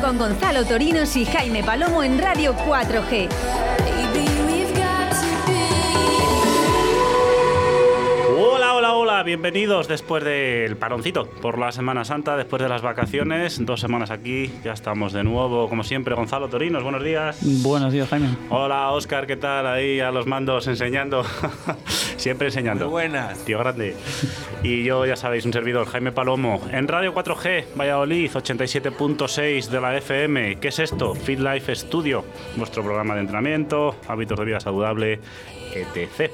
Con 0.00 0.16
Gonzalo 0.16 0.64
Torinos 0.64 1.16
y 1.16 1.26
Jaime 1.26 1.62
Palomo 1.62 2.02
en 2.02 2.18
Radio 2.18 2.56
4G. 2.56 3.61
Hola, 9.22 9.28
bienvenidos 9.28 9.86
después 9.86 10.24
del 10.24 10.76
paroncito 10.76 11.30
por 11.40 11.56
la 11.56 11.70
Semana 11.70 12.04
Santa, 12.04 12.36
después 12.36 12.60
de 12.60 12.68
las 12.68 12.82
vacaciones, 12.82 13.64
dos 13.64 13.78
semanas 13.78 14.10
aquí, 14.10 14.50
ya 14.64 14.72
estamos 14.72 15.12
de 15.12 15.22
nuevo, 15.22 15.68
como 15.68 15.84
siempre, 15.84 16.16
Gonzalo 16.16 16.48
Torinos, 16.48 16.82
buenos 16.82 17.04
días. 17.04 17.38
Buenos 17.62 17.92
días, 17.92 18.08
Jaime. 18.08 18.30
Hola, 18.50 18.90
Oscar, 18.90 19.28
¿qué 19.28 19.36
tal? 19.36 19.68
Ahí 19.68 20.00
a 20.00 20.10
los 20.10 20.26
mandos 20.26 20.66
enseñando, 20.66 21.24
siempre 22.16 22.48
enseñando. 22.48 22.86
Muy 22.86 22.90
buenas. 22.90 23.38
Tío 23.44 23.60
grande. 23.60 23.94
Y 24.64 24.82
yo, 24.82 25.06
ya 25.06 25.14
sabéis, 25.14 25.46
un 25.46 25.52
servidor, 25.52 25.86
Jaime 25.86 26.10
Palomo, 26.10 26.60
en 26.72 26.88
Radio 26.88 27.14
4G, 27.14 27.76
Valladolid, 27.78 28.28
87.6 28.28 29.68
de 29.68 29.80
la 29.80 29.96
FM. 29.98 30.58
¿Qué 30.58 30.66
es 30.66 30.80
esto? 30.80 31.14
Fit 31.14 31.38
Life 31.38 31.72
Studio, 31.76 32.24
vuestro 32.56 32.82
programa 32.82 33.14
de 33.14 33.20
entrenamiento, 33.20 33.94
hábitos 34.08 34.36
de 34.36 34.44
vida 34.46 34.58
saludable, 34.58 35.20
etc. 35.74 36.32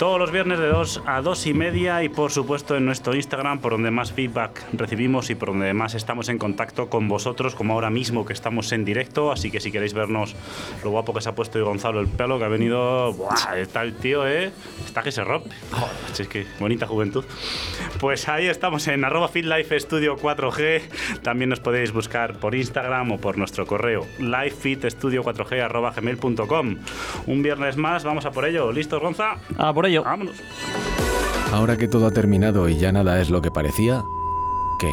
Todos 0.00 0.18
los 0.18 0.30
viernes 0.30 0.58
de 0.58 0.66
2 0.66 1.02
a 1.04 1.20
2 1.20 1.46
y 1.48 1.52
media 1.52 2.02
y 2.02 2.08
por 2.08 2.30
supuesto 2.30 2.74
en 2.74 2.86
nuestro 2.86 3.14
Instagram 3.14 3.58
por 3.58 3.72
donde 3.72 3.90
más 3.90 4.12
feedback 4.12 4.64
recibimos 4.72 5.28
y 5.28 5.34
por 5.34 5.50
donde 5.50 5.74
más 5.74 5.94
estamos 5.94 6.30
en 6.30 6.38
contacto 6.38 6.88
con 6.88 7.06
vosotros 7.06 7.54
como 7.54 7.74
ahora 7.74 7.90
mismo 7.90 8.24
que 8.24 8.32
estamos 8.32 8.72
en 8.72 8.86
directo. 8.86 9.30
Así 9.30 9.50
que 9.50 9.60
si 9.60 9.70
queréis 9.70 9.92
vernos 9.92 10.34
lo 10.82 10.90
guapo 10.90 11.12
que 11.12 11.20
se 11.20 11.28
ha 11.28 11.34
puesto 11.34 11.62
Gonzalo 11.62 12.00
el 12.00 12.08
pelo 12.08 12.38
que 12.38 12.46
ha 12.46 12.48
venido... 12.48 13.12
¡Buah! 13.12 13.58
Está 13.58 13.82
el 13.82 13.94
tío, 13.94 14.26
¿eh? 14.26 14.50
Está 14.86 15.02
que 15.02 15.12
se 15.12 15.22
rompe. 15.22 15.54
Joder, 15.70 15.94
es 16.18 16.28
que 16.28 16.46
bonita 16.58 16.86
juventud. 16.86 17.26
Pues 18.00 18.26
ahí 18.30 18.46
estamos 18.46 18.88
en 18.88 19.04
arroba 19.04 19.28
Studio 19.28 20.16
4G. 20.16 20.80
También 21.20 21.50
nos 21.50 21.60
podéis 21.60 21.92
buscar 21.92 22.38
por 22.38 22.54
Instagram 22.54 23.12
o 23.12 23.18
por 23.18 23.36
nuestro 23.36 23.66
correo 23.66 24.06
lifefitstudio4g 24.18 25.62
arroba 25.62 25.90
gmail.com. 25.90 26.76
Un 27.26 27.42
viernes 27.42 27.76
más, 27.76 28.02
vamos 28.02 28.24
a 28.24 28.30
por 28.30 28.46
ello. 28.46 28.72
¿Listos, 28.72 28.98
Gonza? 28.98 29.36
Ah, 29.58 29.74
por 29.74 29.84
ello. 29.84 29.89
Vámonos. 29.98 30.36
Ahora 31.52 31.76
que 31.76 31.88
todo 31.88 32.06
ha 32.06 32.10
terminado 32.12 32.68
y 32.68 32.76
ya 32.76 32.92
nada 32.92 33.20
es 33.20 33.30
lo 33.30 33.42
que 33.42 33.50
parecía, 33.50 34.04
¿qué? 34.78 34.92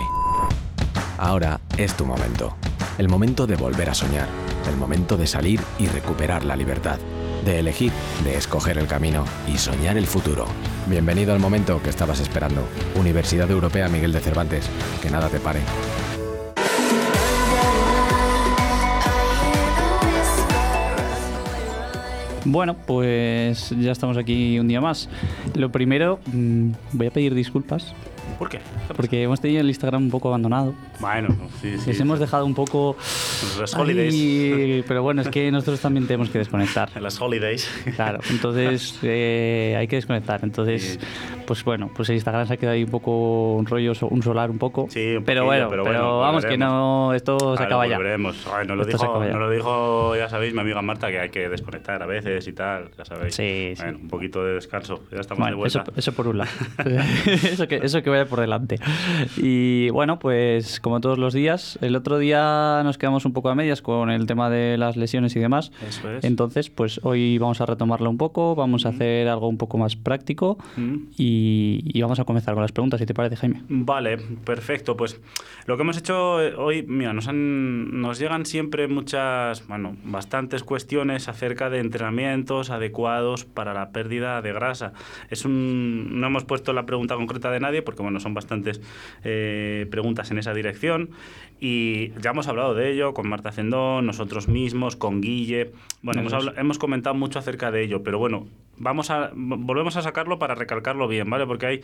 Ahora 1.17 1.59
es 1.77 1.95
tu 1.95 2.05
momento. 2.05 2.55
El 2.97 3.09
momento 3.09 3.45
de 3.45 3.55
volver 3.55 3.89
a 3.89 3.93
soñar. 3.93 4.27
El 4.67 4.75
momento 4.77 5.17
de 5.17 5.27
salir 5.27 5.61
y 5.77 5.87
recuperar 5.87 6.43
la 6.43 6.55
libertad. 6.55 6.97
De 7.45 7.59
elegir, 7.59 7.91
de 8.23 8.35
escoger 8.35 8.77
el 8.77 8.87
camino 8.87 9.23
y 9.47 9.57
soñar 9.57 9.97
el 9.97 10.07
futuro. 10.07 10.45
Bienvenido 10.87 11.33
al 11.33 11.39
momento 11.39 11.81
que 11.81 11.89
estabas 11.89 12.19
esperando. 12.19 12.63
Universidad 12.95 13.49
Europea 13.51 13.87
Miguel 13.87 14.11
de 14.11 14.19
Cervantes. 14.19 14.67
Que 15.01 15.11
nada 15.11 15.29
te 15.29 15.39
pare. 15.39 15.59
Bueno, 22.49 22.77
pues 22.85 23.75
ya 23.77 23.91
estamos 23.91 24.15
aquí 24.15 24.57
un 24.57 24.69
día 24.69 24.79
más. 24.79 25.09
Lo 25.53 25.69
primero, 25.69 26.17
mm, 26.31 26.69
voy 26.93 27.07
a 27.07 27.11
pedir 27.11 27.35
disculpas 27.35 27.93
¿Por 28.37 28.49
qué? 28.49 28.59
porque 28.95 29.21
hemos 29.23 29.39
tenido 29.41 29.61
el 29.61 29.67
Instagram 29.67 30.03
un 30.03 30.09
poco 30.11 30.29
abandonado. 30.29 30.73
Bueno, 30.99 31.29
sí, 31.61 31.77
sí. 31.77 31.87
Les 31.87 31.99
hemos 31.99 32.19
dejado 32.19 32.45
un 32.45 32.55
poco... 32.55 32.95
Los 33.59 33.75
holidays. 33.75 34.13
ahí, 34.13 34.83
pero 34.87 35.03
bueno, 35.03 35.21
es 35.21 35.27
que 35.29 35.51
nosotros 35.51 35.79
también 35.81 36.07
tenemos 36.07 36.29
que 36.29 36.39
desconectar. 36.39 36.89
En 36.95 37.03
las 37.03 37.19
holidays. 37.21 37.69
Claro, 37.95 38.19
entonces 38.29 38.97
eh, 39.03 39.75
hay 39.77 39.87
que 39.87 39.97
desconectar. 39.97 40.39
Entonces, 40.43 40.99
pues 41.45 41.63
bueno, 41.63 41.91
pues 41.95 42.09
el 42.09 42.15
Instagram 42.15 42.47
se 42.47 42.53
ha 42.53 42.57
quedado 42.57 42.75
ahí 42.75 42.83
un 42.83 42.89
poco 42.89 43.55
un 43.55 43.65
rollo, 43.65 43.91
un 44.09 44.23
solar 44.23 44.49
un 44.49 44.57
poco. 44.57 44.87
Sí, 44.89 45.15
un 45.17 45.23
pero 45.23 45.45
bueno, 45.45 45.67
pero 45.69 45.83
pero, 45.83 45.95
bueno, 45.95 46.19
vamos, 46.19 46.45
que 46.45 46.57
no, 46.57 47.13
esto 47.13 47.37
se 47.39 47.45
Claro, 47.57 47.63
acaba 47.65 47.87
ya. 47.87 47.97
volveremos. 47.97 48.47
Ay, 48.53 48.65
nos, 48.67 48.77
lo 48.77 48.83
Esto 48.83 48.97
dijo, 48.97 49.23
nos 49.23 49.39
lo 49.39 49.49
dijo, 49.51 50.15
ya 50.15 50.29
sabéis, 50.29 50.53
mi 50.53 50.61
amiga 50.61 50.81
Marta, 50.81 51.09
que 51.11 51.19
hay 51.19 51.29
que 51.29 51.49
desconectar 51.49 52.01
a 52.01 52.05
veces 52.05 52.47
y 52.47 52.53
tal, 52.53 52.89
ya 52.97 53.05
sabéis. 53.05 53.35
Sí, 53.35 53.73
sí. 53.75 53.83
Bueno, 53.83 53.99
un 54.01 54.07
poquito 54.07 54.43
de 54.43 54.53
descanso. 54.53 55.03
Ya 55.11 55.19
estamos 55.19 55.39
de 55.45 55.53
Bueno, 55.53 55.57
vuelta. 55.57 55.81
eso, 55.83 55.91
eso 55.95 56.11
por 56.13 56.27
un 56.27 56.39
lado. 56.39 56.49
eso, 57.25 57.67
que, 57.67 57.77
eso 57.83 58.01
que 58.01 58.09
por 58.25 58.39
delante. 58.41 58.79
Y 59.37 59.89
bueno, 59.89 60.19
pues 60.19 60.79
como 60.79 60.99
todos 61.01 61.17
los 61.17 61.33
días, 61.33 61.77
el 61.81 61.95
otro 61.95 62.17
día 62.17 62.81
nos 62.83 62.97
quedamos 62.97 63.25
un 63.25 63.33
poco 63.33 63.49
a 63.49 63.55
medias 63.55 63.81
con 63.81 64.09
el 64.09 64.25
tema 64.25 64.49
de 64.49 64.77
las 64.77 64.97
lesiones 64.97 65.35
y 65.35 65.39
demás. 65.39 65.71
Eso 65.87 66.11
es. 66.11 66.23
Entonces, 66.23 66.69
pues 66.69 66.99
hoy 67.03 67.37
vamos 67.37 67.61
a 67.61 67.65
retomarlo 67.65 68.09
un 68.09 68.17
poco, 68.17 68.55
vamos 68.55 68.85
a 68.85 68.89
hacer 68.89 69.27
algo 69.27 69.47
un 69.47 69.57
poco 69.57 69.77
más 69.77 69.95
práctico 69.95 70.57
Mm. 70.77 70.95
y, 71.17 71.81
y 71.83 72.01
vamos 72.01 72.19
a 72.19 72.25
comenzar 72.25 72.53
con 72.53 72.61
las 72.61 72.71
preguntas, 72.71 72.99
si 72.99 73.05
te 73.05 73.13
parece, 73.13 73.35
Jaime. 73.35 73.63
Vale, 73.69 74.17
perfecto. 74.17 74.95
Pues 74.97 75.19
lo 75.65 75.75
que 75.77 75.83
hemos 75.83 75.97
hecho 75.97 76.41
eh, 76.41 76.53
hoy, 76.55 76.83
mira, 76.87 77.13
nos, 77.13 77.27
han, 77.27 77.99
nos 78.01 78.19
llegan 78.19 78.45
siempre 78.45 78.87
muchas, 78.87 79.67
bueno, 79.67 79.95
bastantes 80.03 80.63
cuestiones 80.63 81.27
acerca 81.27 81.69
de 81.69 81.79
entrenamientos 81.79 82.69
adecuados 82.69 83.45
para 83.45 83.73
la 83.73 83.91
pérdida 83.91 84.41
de 84.41 84.53
grasa. 84.53 84.93
Es 85.29 85.45
un, 85.45 86.19
no 86.19 86.27
hemos 86.27 86.45
puesto 86.45 86.73
la 86.73 86.85
pregunta 86.85 87.15
concreta 87.15 87.51
de 87.51 87.59
nadie 87.59 87.81
porque, 87.81 88.03
bueno, 88.07 88.19
son 88.21 88.33
bastantes 88.33 88.81
eh, 89.23 89.85
preguntas 89.91 90.31
en 90.31 90.39
esa 90.39 90.53
dirección 90.53 91.09
y 91.59 92.11
ya 92.21 92.31
hemos 92.31 92.47
hablado 92.47 92.73
de 92.73 92.91
ello 92.91 93.13
con 93.13 93.27
Marta 93.27 93.51
Cendón, 93.51 94.05
nosotros 94.05 94.47
mismos, 94.47 94.95
con 94.95 95.19
Guille. 95.19 95.71
Bueno, 96.01 96.21
hemos, 96.21 96.57
hemos 96.57 96.79
comentado 96.79 97.15
mucho 97.15 97.37
acerca 97.37 97.69
de 97.69 97.83
ello, 97.83 98.03
pero 98.03 98.17
bueno, 98.17 98.47
vamos 98.77 99.09
a 99.09 99.31
volvemos 99.35 99.95
a 99.97 100.01
sacarlo 100.01 100.39
para 100.39 100.55
recalcarlo 100.55 101.07
bien, 101.07 101.29
¿vale? 101.29 101.45
Porque 101.45 101.65
hay 101.65 101.81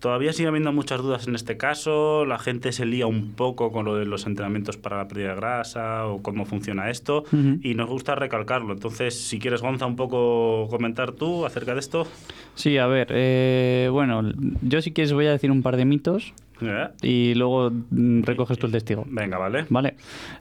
todavía 0.00 0.32
sigue 0.32 0.48
habiendo 0.48 0.72
muchas 0.72 1.00
dudas 1.00 1.26
en 1.26 1.34
este 1.34 1.56
caso, 1.56 2.24
la 2.24 2.38
gente 2.38 2.72
se 2.72 2.86
lía 2.86 3.06
un 3.06 3.32
poco 3.32 3.72
con 3.72 3.84
lo 3.84 3.96
de 3.96 4.04
los 4.04 4.26
entrenamientos 4.26 4.76
para 4.76 4.98
la 4.98 5.08
pérdida 5.08 5.30
de 5.30 5.36
grasa 5.36 6.06
o 6.06 6.22
cómo 6.22 6.44
funciona 6.44 6.90
esto 6.90 7.24
y 7.62 7.74
nos 7.74 7.88
gusta 7.88 8.14
recalcarlo. 8.14 8.72
Entonces, 8.72 9.18
si 9.18 9.38
quieres 9.38 9.62
Gonza 9.62 9.86
un 9.86 9.96
poco 9.96 10.68
comentar 10.68 11.12
tú 11.12 11.46
acerca 11.46 11.74
de 11.74 11.80
esto. 11.80 12.06
Sí, 12.54 12.78
a 12.78 12.86
ver, 12.86 13.08
eh, 13.10 13.88
bueno, 13.90 14.22
yo 14.62 14.82
si 14.82 14.92
quieres 14.92 15.12
voy 15.12 15.26
a 15.26 15.32
decir 15.32 15.50
un 15.50 15.62
par 15.62 15.76
de 15.76 15.84
mitos 15.84 16.34
¿Eh? 16.60 16.88
y 17.02 17.34
luego 17.34 17.70
mm, 17.70 18.22
recoges 18.22 18.58
tú 18.58 18.66
el 18.66 18.72
testigo. 18.72 19.04
Venga, 19.06 19.38
vale. 19.38 19.66
Vale. 19.68 19.96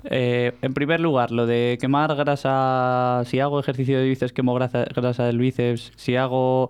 Eh, 0.06 0.54
en 0.62 0.74
primer 0.74 1.00
lugar, 1.00 1.32
lo 1.32 1.46
de 1.46 1.78
quemar 1.80 2.16
grasa, 2.16 3.24
si 3.26 3.40
hago 3.40 3.60
ejercicio 3.60 4.00
de 4.00 4.06
bíceps, 4.06 4.34
quemo 4.34 4.54
grasa, 4.54 4.86
grasa 4.96 5.26
del 5.26 5.38
bíceps, 5.40 5.92
si 5.96 6.16
hago 6.16 6.70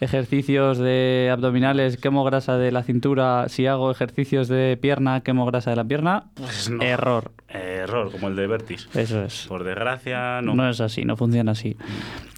ejercicios 0.00 0.78
de 0.78 1.28
abdominales, 1.32 1.96
quemo 1.98 2.24
grasa 2.24 2.56
de 2.56 2.72
la 2.72 2.82
cintura, 2.82 3.48
si 3.48 3.66
hago 3.66 3.90
ejercicios 3.90 4.48
de 4.48 4.78
pierna, 4.80 5.20
quemo 5.20 5.44
grasa 5.46 5.70
de 5.70 5.76
la 5.76 5.84
pierna. 5.84 6.24
Pues 6.34 6.70
no. 6.70 6.82
Error. 6.82 7.32
Error, 7.48 8.10
como 8.10 8.28
el 8.28 8.36
de 8.36 8.46
Vertis. 8.46 8.88
Eso 8.94 9.22
es. 9.22 9.46
Por 9.48 9.64
desgracia, 9.64 10.40
no. 10.42 10.54
No. 10.54 10.68
es 10.70 10.80
así, 10.80 11.04
no 11.04 11.16
funciona 11.16 11.52
así. 11.52 11.76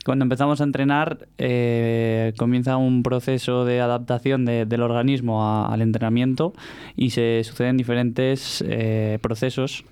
Cuando 0.05 0.25
empezamos 0.25 0.61
a 0.61 0.65
entrenar, 0.65 1.29
eh, 1.39 2.33
comienza 2.37 2.77
un 2.77 3.05
proceso 3.05 3.65
de 3.65 3.81
adaptación 3.81 4.45
de- 4.45 4.67
del 4.67 4.83
organismo 4.83 5.45
a- 5.45 5.73
al 5.73 5.81
entrenamiento 5.83 6.55
y 6.97 7.11
se 7.11 7.43
suceden 7.45 7.77
diferentes 7.77 8.65
eh, 8.67 9.19
procesos 9.23 9.85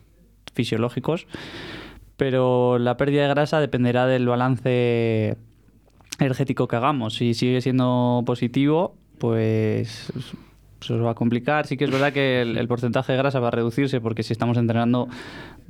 fisiológicos, 0.53 1.29
pero 2.17 2.79
la 2.81 2.97
pérdida 2.97 3.23
de 3.23 3.29
grasa 3.29 3.61
dependerá 3.61 4.07
del 4.07 4.27
balance 4.27 5.37
energético 6.21 6.69
que 6.69 6.77
hagamos. 6.77 7.15
Si 7.15 7.35
sigue 7.35 7.61
siendo 7.61 8.23
positivo, 8.27 8.95
pues 9.19 10.13
se 10.81 10.95
os 10.95 11.05
va 11.05 11.11
a 11.11 11.15
complicar. 11.15 11.67
Sí 11.67 11.77
que 11.77 11.85
es 11.85 11.91
verdad 11.91 12.13
que 12.13 12.43
el, 12.43 12.57
el 12.57 12.69
porcentaje 12.69 13.13
de 13.13 13.19
grasa 13.19 13.41
va 13.41 13.49
a 13.49 13.53
reducirse 13.53 14.01
porque 14.01 14.23
si 14.23 14.33
estamos 14.33 14.57
entrenando 14.57 15.09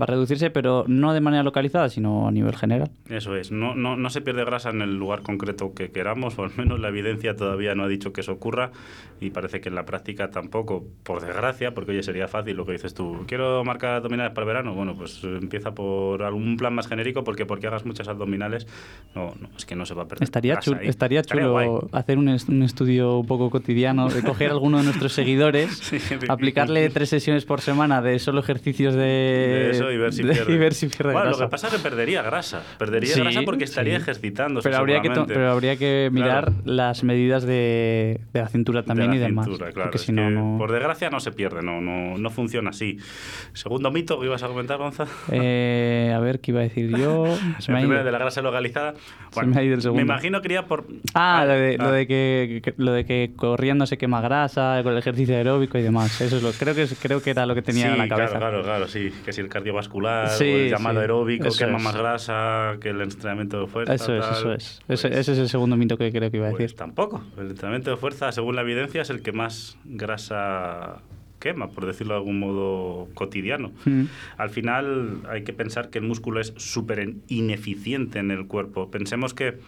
va 0.00 0.04
a 0.04 0.06
reducirse, 0.06 0.50
pero 0.50 0.84
no 0.88 1.12
de 1.12 1.20
manera 1.20 1.42
localizada, 1.42 1.88
sino 1.88 2.26
a 2.28 2.30
nivel 2.30 2.56
general. 2.56 2.90
Eso 3.08 3.36
es, 3.36 3.50
no, 3.52 3.74
no, 3.74 3.96
no 3.96 4.10
se 4.10 4.20
pierde 4.20 4.44
grasa 4.44 4.70
en 4.70 4.82
el 4.82 4.96
lugar 4.96 5.22
concreto 5.22 5.74
que 5.74 5.90
queramos, 5.90 6.38
o 6.38 6.44
al 6.44 6.50
menos 6.56 6.80
la 6.80 6.88
evidencia 6.88 7.36
todavía 7.36 7.74
no 7.74 7.84
ha 7.84 7.88
dicho 7.88 8.12
que 8.12 8.22
eso 8.22 8.32
ocurra, 8.32 8.70
y 9.20 9.30
parece 9.30 9.60
que 9.60 9.68
en 9.68 9.74
la 9.74 9.84
práctica 9.84 10.30
tampoco, 10.30 10.84
por 11.02 11.20
desgracia, 11.20 11.74
porque 11.74 11.92
oye, 11.92 12.02
sería 12.02 12.26
fácil 12.28 12.56
lo 12.56 12.64
que 12.66 12.72
dices 12.72 12.94
tú, 12.94 13.24
quiero 13.26 13.62
marcar 13.64 13.96
abdominales 13.96 14.32
para 14.32 14.44
el 14.44 14.48
verano, 14.48 14.74
bueno, 14.74 14.96
pues 14.96 15.22
eh, 15.24 15.38
empieza 15.40 15.72
por 15.74 16.22
algún 16.22 16.56
plan 16.56 16.74
más 16.74 16.88
genérico, 16.88 17.22
porque 17.24 17.44
porque 17.46 17.66
hagas 17.66 17.84
muchas 17.84 18.08
abdominales, 18.08 18.66
no, 19.14 19.34
no 19.40 19.48
es 19.56 19.66
que 19.66 19.76
no 19.76 19.84
se 19.86 19.94
va 19.94 20.04
a 20.04 20.08
perder 20.08 20.22
Estaría, 20.24 20.54
grasa 20.54 20.64
chulo, 20.70 20.80
ahí. 20.80 20.88
estaría 20.88 21.22
chulo 21.22 21.52
guay. 21.52 21.68
hacer 21.92 22.18
un, 22.18 22.28
un 22.28 22.62
estudio 22.62 23.18
un 23.18 23.26
poco 23.26 23.50
cotidiano, 23.50 24.08
de 24.08 24.22
coger 24.22 24.48
a 24.50 24.52
alguno 24.52 24.78
de 24.78 24.84
nuestros 24.84 25.12
seguidores, 25.20 25.78
Sí, 25.78 25.98
aplicarle 26.28 26.88
tres 26.90 27.08
sesiones 27.10 27.44
por 27.44 27.60
semana 27.60 28.00
de 28.02 28.18
solo 28.18 28.40
ejercicios 28.40 28.94
de, 28.94 29.00
De 29.00 29.70
eso 29.70 29.89
y 29.92 29.96
ver 29.98 30.12
si 30.12 30.22
de- 30.22 30.32
pierde. 30.32 30.52
y 30.52 30.58
ver 30.58 30.74
si 30.74 30.86
pierde 30.88 31.12
Bueno, 31.12 31.26
grasa. 31.28 31.40
lo 31.40 31.46
que 31.46 31.50
pasa 31.50 31.66
es 31.68 31.74
que 31.74 31.78
perdería 31.80 32.22
grasa, 32.22 32.62
perdería 32.78 33.14
Sí, 33.14 33.20
grasa 33.20 33.40
porque 33.44 33.64
estaría 33.64 33.96
sí. 33.96 34.02
ejercitándose 34.02 34.68
Pero 34.68 34.78
habría, 34.80 35.00
que 35.02 35.10
pero 35.26 35.50
habría 35.50 35.76
que 35.76 36.08
mirar 36.12 36.44
Claro. 36.46 36.62
las 36.64 37.04
medidas 37.04 37.44
de, 37.44 38.20
de 38.32 38.40
la 38.40 38.48
cintura 38.48 38.82
también 38.84 39.10
de 39.10 39.16
y 39.16 39.20
la 39.20 39.26
demás. 39.26 39.46
cintura, 39.46 39.72
claro. 39.72 39.96
si 39.98 40.12
no, 40.12 40.30
no- 40.30 40.58
Por 40.58 40.72
desgracia 40.72 41.10
no 41.10 41.20
se 41.20 41.32
pierde, 41.32 41.62
no, 41.62 41.80
no, 41.80 42.16
no 42.18 42.30
funciona 42.30 42.70
así. 42.70 42.98
Segundo 43.52 43.90
mito 43.90 44.18
que 44.20 44.26
ibas 44.26 44.42
a 44.42 44.48
comentar, 44.48 44.78
Gonza. 44.78 45.06
Eh, 45.30 46.12
a 46.14 46.18
ver, 46.20 46.40
¿qué 46.40 46.50
iba 46.52 46.60
a 46.60 46.64
decir 46.64 46.90
yo? 46.96 47.24
Se 47.58 47.70
el 47.70 47.74
me 47.74 47.80
primero 47.82 48.04
de 48.04 48.12
la 48.12 48.18
grasa 48.18 48.42
localizada. 48.42 48.94
me 49.46 49.58
ha 49.58 49.62
ido 49.62 49.74
el 49.74 49.82
segundo. 49.82 49.96
Me 50.04 50.10
imagino 50.10 50.40
que 50.40 50.48
iría 50.48 50.66
por. 50.66 50.86
Ah, 51.14 51.44
lo 51.46 51.52
de, 51.54 51.76
ah, 51.78 51.82
lo, 51.84 51.92
de 51.92 52.06
que, 52.06 52.60
que- 52.62 52.74
lo 52.76 52.92
de 52.92 53.04
que 53.04 53.32
corriendo 53.36 53.86
se 53.86 53.98
quema 53.98 54.20
grasa, 54.20 54.80
con 54.82 54.92
el 54.92 54.98
ejercicio 54.98 55.36
aeróbico 55.36 55.78
y 55.78 55.82
demás. 55.82 56.20
Eso 56.20 56.36
es 56.36 56.42
lo, 56.42 56.50
creo, 56.52 56.74
que, 56.74 56.86
creo 57.00 57.22
que 57.22 57.30
era 57.30 57.46
lo 57.46 57.54
que 57.54 57.62
tenía 57.62 57.90
en 57.92 57.98
la 57.98 58.08
cabeza. 58.08 58.38
Claro, 58.38 58.62
claro, 58.62 58.62
claro, 58.62 58.88
sí. 58.88 59.12
Que 59.24 59.32
si 59.32 59.40
el 59.40 59.48
cardiovascular 59.70 60.30
o 60.40 60.44
el 60.44 60.70
llamado 60.70 61.00
aeróbico 61.00 61.48
quema 61.56 61.78
más 61.78 61.96
grasa 61.96 62.76
que 62.80 62.90
el 62.90 63.00
entrenamiento 63.00 63.60
de 63.60 63.66
fuerza. 63.66 63.94
Eso 63.94 64.16
es, 64.16 64.24
eso 64.26 64.52
es. 64.52 64.80
ese, 64.88 65.08
pues 65.08 65.28
es 65.28 65.38
el 65.38 65.48
segundo 65.48 65.76
mito 65.76 65.96
que 65.96 66.10
creo 66.10 66.30
que 66.30 66.36
iba 66.36 66.48
a 66.48 66.50
pues 66.50 66.62
decir. 66.62 66.76
tampoco. 66.76 67.22
El 67.38 67.50
entrenamiento 67.50 67.90
de 67.90 67.96
fuerza, 67.96 68.32
según 68.32 68.56
la 68.56 68.62
evidencia, 68.62 69.02
es 69.02 69.10
el 69.10 69.22
que 69.22 69.32
más 69.32 69.76
grasa 69.84 71.02
quema, 71.38 71.70
por 71.70 71.86
decirlo 71.86 72.14
de 72.14 72.18
algún 72.18 72.38
modo 72.38 73.08
cotidiano. 73.14 73.72
Mm. 73.84 74.04
Al 74.36 74.50
final 74.50 75.22
hay 75.28 75.42
que 75.42 75.52
pensar 75.52 75.88
que 75.88 75.98
el 75.98 76.04
músculo 76.04 76.40
es 76.40 76.52
súper 76.56 77.14
ineficiente 77.28 78.18
en 78.18 78.30
el 78.30 78.46
cuerpo. 78.46 78.90
Pensemos 78.90 79.32
que 79.32 79.58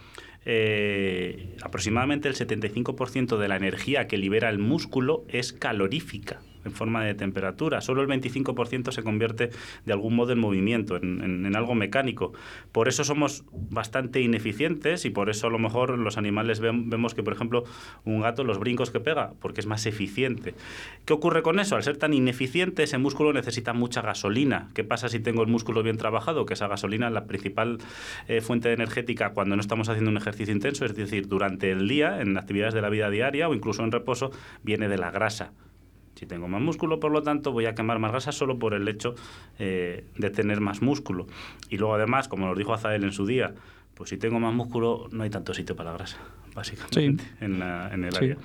eh, 0.45 1.55
aproximadamente 1.63 2.27
el 2.27 2.35
75% 2.35 3.37
de 3.37 3.47
la 3.47 3.55
energía 3.55 4.07
que 4.07 4.17
libera 4.17 4.49
el 4.49 4.59
músculo 4.59 5.23
es 5.29 5.53
calorífica 5.53 6.41
en 6.65 6.71
forma 6.71 7.03
de 7.03 7.13
temperatura. 7.13 7.81
Solo 7.81 8.01
el 8.01 8.07
25% 8.07 8.91
se 8.91 9.03
convierte 9.03 9.49
de 9.85 9.93
algún 9.93 10.15
modo 10.15 10.33
en 10.33 10.39
movimiento, 10.39 10.97
en, 10.97 11.53
algo 11.55 11.75
mecánico. 11.75 12.33
Por 12.71 12.87
eso 12.87 13.03
somos 13.03 13.43
bastante 13.51 14.21
ineficientes 14.21 15.05
y 15.05 15.09
por 15.09 15.29
eso 15.29 15.47
a 15.47 15.49
lo 15.49 15.59
mejor 15.59 15.97
los 15.99 16.17
animales 16.17 16.59
vemos 16.59 17.13
que, 17.13 17.23
por 17.23 17.33
ejemplo, 17.33 17.63
un 18.05 18.21
gato 18.21 18.43
los 18.43 18.59
brincos 18.59 18.91
que 18.91 18.99
pega, 18.99 19.33
porque 19.39 19.61
es 19.61 19.67
más 19.67 19.85
eficiente. 19.85 20.55
¿Qué 21.05 21.13
ocurre 21.13 21.43
con 21.43 21.59
eso? 21.59 21.75
Al 21.75 21.83
ser 21.83 21.97
tan 21.97 22.13
ineficiente, 22.13 22.83
ese 22.83 22.97
músculo 22.97 23.33
necesita 23.33 23.73
mucha 23.73 24.01
gasolina. 24.01 24.69
¿Qué 24.73 24.83
pasa 24.83 25.09
si 25.09 25.19
tengo 25.19 25.43
el 25.43 25.49
músculo 25.49 25.83
bien 25.83 25.97
trabajado? 25.97 26.45
Que 26.45 26.53
esa 26.53 26.67
gasolina 26.67 27.07
es 27.07 27.13
la 27.13 27.25
principal 27.25 27.77
eh, 28.27 28.41
fuente 28.41 28.71
energética 28.71 29.31
cuando 29.31 29.55
no 29.55 29.61
estamos 29.61 29.89
haciendo 29.89 30.11
un 30.11 30.17
ejercicio 30.17 30.53
intenso, 30.53 30.85
es 30.85 30.95
decir, 30.95 31.27
durante 31.27 31.71
el 31.71 31.87
día, 31.87 32.21
en 32.21 32.37
actividades 32.37 32.73
de 32.73 32.81
la 32.81 32.89
vida 32.89 33.09
diaria 33.09 33.49
o 33.49 33.53
incluso 33.53 33.83
en 33.83 33.91
reposo, 33.91 34.31
viene 34.63 34.87
de 34.87 34.97
la 34.97 35.11
grasa. 35.11 35.51
Si 36.23 36.27
tengo 36.27 36.47
más 36.47 36.61
músculo, 36.61 37.01
por 37.01 37.11
lo 37.11 37.21
tanto, 37.21 37.51
voy 37.51 37.65
a 37.65 37.75
quemar 37.75 37.99
más 37.99 38.11
grasa 38.11 38.31
solo 38.31 38.57
por 38.57 38.73
el 38.73 38.87
hecho 38.87 39.13
eh, 39.59 40.05
de 40.15 40.29
tener 40.29 40.61
más 40.61 40.81
músculo. 40.81 41.27
Y 41.69 41.77
luego, 41.77 41.95
además, 41.95 42.29
como 42.29 42.47
nos 42.47 42.57
dijo 42.57 42.73
Azael 42.73 43.03
en 43.03 43.11
su 43.11 43.25
día, 43.25 43.53
pues 43.93 44.11
si 44.11 44.17
tengo 44.17 44.39
más 44.39 44.53
músculo, 44.53 45.09
no 45.11 45.23
hay 45.23 45.29
tanto 45.29 45.53
sitio 45.53 45.75
para 45.75 45.91
la 45.91 45.97
grasa, 45.97 46.19
básicamente, 46.55 47.25
en, 47.41 47.61
el 47.61 48.15
área. 48.15 48.37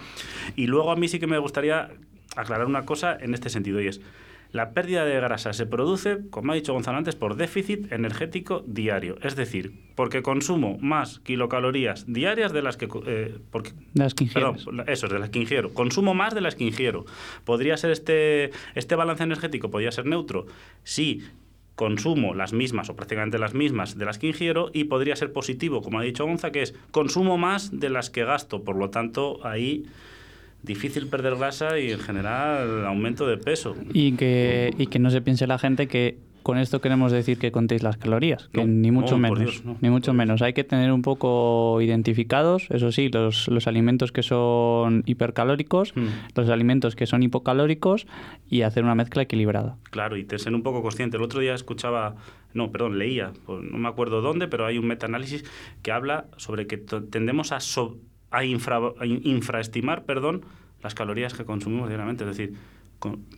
Y 0.57 0.67
luego 0.67 0.91
a 0.91 0.97
mí 0.97 1.07
sí 1.07 1.21
que 1.21 1.29
me 1.29 1.39
gustaría 1.39 1.91
aclarar 2.35 2.67
una 2.67 2.85
cosa 2.85 3.17
en 3.17 3.33
este 3.33 3.49
sentido, 3.49 3.81
y 3.81 3.87
es, 3.87 4.01
la 4.50 4.73
pérdida 4.73 5.05
de 5.05 5.15
grasa 5.21 5.53
se 5.53 5.67
produce, 5.67 6.19
como 6.31 6.53
ha 6.53 6.55
dicho 6.55 6.73
Gonzalo 6.73 6.99
antes, 6.99 7.17
por 7.17 7.37
déficit 7.37 7.93
energético 7.93 8.65
diario. 8.67 9.19
Es 9.23 9.37
decir, 9.37 9.73
porque 9.95 10.23
consumo 10.23 10.79
más 10.81 11.19
kilocalorías 11.21 12.11
diarias 12.11 12.53
de 12.53 12.62
las 12.62 12.77
que... 12.77 12.89
Eh, 13.06 13.39
porque, 13.50 13.73
las 13.95 14.15
que 14.15 14.25
ingiero. 14.25 14.55
eso, 14.87 15.09
de 15.09 15.19
las 15.19 15.31
que 15.31 15.39
ingiero. 15.39 15.75
Consumo 15.75 16.15
más 16.15 16.35
de 16.35 16.41
las 16.41 16.55
que 16.55 16.65
ingiero. 16.65 17.05
¿Podría 17.45 17.77
ser 17.77 17.91
este, 17.91 18.50
este 18.75 18.95
balance 18.95 19.23
energético? 19.23 19.71
¿Podría 19.71 19.93
ser 19.93 20.06
neutro? 20.06 20.47
Sí, 20.83 21.23
consumo 21.75 22.35
las 22.35 22.53
mismas 22.53 22.89
o 22.89 22.97
prácticamente 22.97 23.39
las 23.39 23.55
mismas 23.55 23.97
de 23.99 24.05
las 24.05 24.19
que 24.19 24.27
ingiero 24.27 24.71
y 24.73 24.85
podría 24.85 25.15
ser 25.15 25.33
positivo, 25.33 25.81
como 25.83 26.00
ha 26.00 26.03
dicho 26.03 26.25
Gonza, 26.25 26.50
que 26.50 26.62
es 26.62 26.75
consumo 26.91 27.39
más 27.39 27.79
de 27.79 27.91
las 27.91 28.11
que 28.11 28.25
gasto. 28.25 28.65
Por 28.65 28.77
lo 28.77 28.91
tanto, 28.91 29.47
ahí 29.47 29.85
difícil 30.63 31.09
perder 31.09 31.37
grasa 31.37 31.79
y 31.79 31.93
en 31.93 32.01
general 32.01 32.87
aumento 32.87 33.27
de 33.27 33.39
peso. 33.39 33.77
Y 33.93 34.13
que, 34.13 34.75
y 34.79 34.87
que 34.87 34.99
no 34.99 35.11
se 35.11 35.21
piense 35.21 35.47
la 35.47 35.59
gente 35.59 35.87
que 35.87 36.19
con 36.49 36.57
esto 36.57 36.81
queremos 36.81 37.13
decir 37.13 37.39
que 37.39 37.53
contéis 37.53 37.83
las 37.83 37.99
calorías, 37.99 38.49
que 38.55 38.65
ni 38.65 38.91
mucho 38.91 39.19
menos, 39.19 39.63
ni 39.83 39.91
mucho 39.91 40.15
menos. 40.15 40.41
Hay 40.41 40.55
que 40.55 40.65
tener 40.65 40.93
un 40.93 41.03
poco 41.03 41.79
identificados, 41.83 42.69
eso 42.71 42.91
sí, 42.91 43.11
los, 43.11 43.49
los 43.49 43.67
alimentos 43.67 44.13
que 44.13 44.23
son 44.23 45.03
hipercalóricos, 45.05 45.95
hmm. 45.95 46.07
los 46.35 46.49
alimentos 46.49 46.97
que 46.97 47.07
son 47.07 47.23
hipocalóricos 47.23 48.07
y 48.49 48.63
hacer 48.63 48.85
una 48.85 48.95
mezcla 48.95 49.21
equilibrada. 49.21 49.77
Claro, 49.91 50.17
y 50.17 50.27
ser 50.39 50.55
un 50.55 50.63
poco 50.63 50.81
consciente. 50.81 51.19
El 51.19 51.23
otro 51.23 51.41
día 51.41 51.55
escuchaba, 51.55 52.17
no, 52.55 52.73
perdón, 52.73 52.99
leía, 52.99 53.33
pues 53.45 53.63
no 53.63 53.77
me 53.77 53.89
acuerdo 53.89 54.23
dónde, 54.23 54.49
pero 54.49 54.65
hay 54.65 54.79
un 54.79 54.87
metaanálisis 54.87 55.45
que 55.83 55.93
habla 55.93 56.29
sobre 56.39 56.67
que 56.67 56.79
tendemos 56.79 57.53
a 57.53 57.61
a, 58.31 58.45
infraestimar 58.45 60.05
perdón, 60.05 60.45
las 60.83 60.95
calorías 60.95 61.35
que 61.35 61.45
consumimos 61.45 61.89
diariamente. 61.89 62.25
Es 62.25 62.37
decir, 62.37 62.55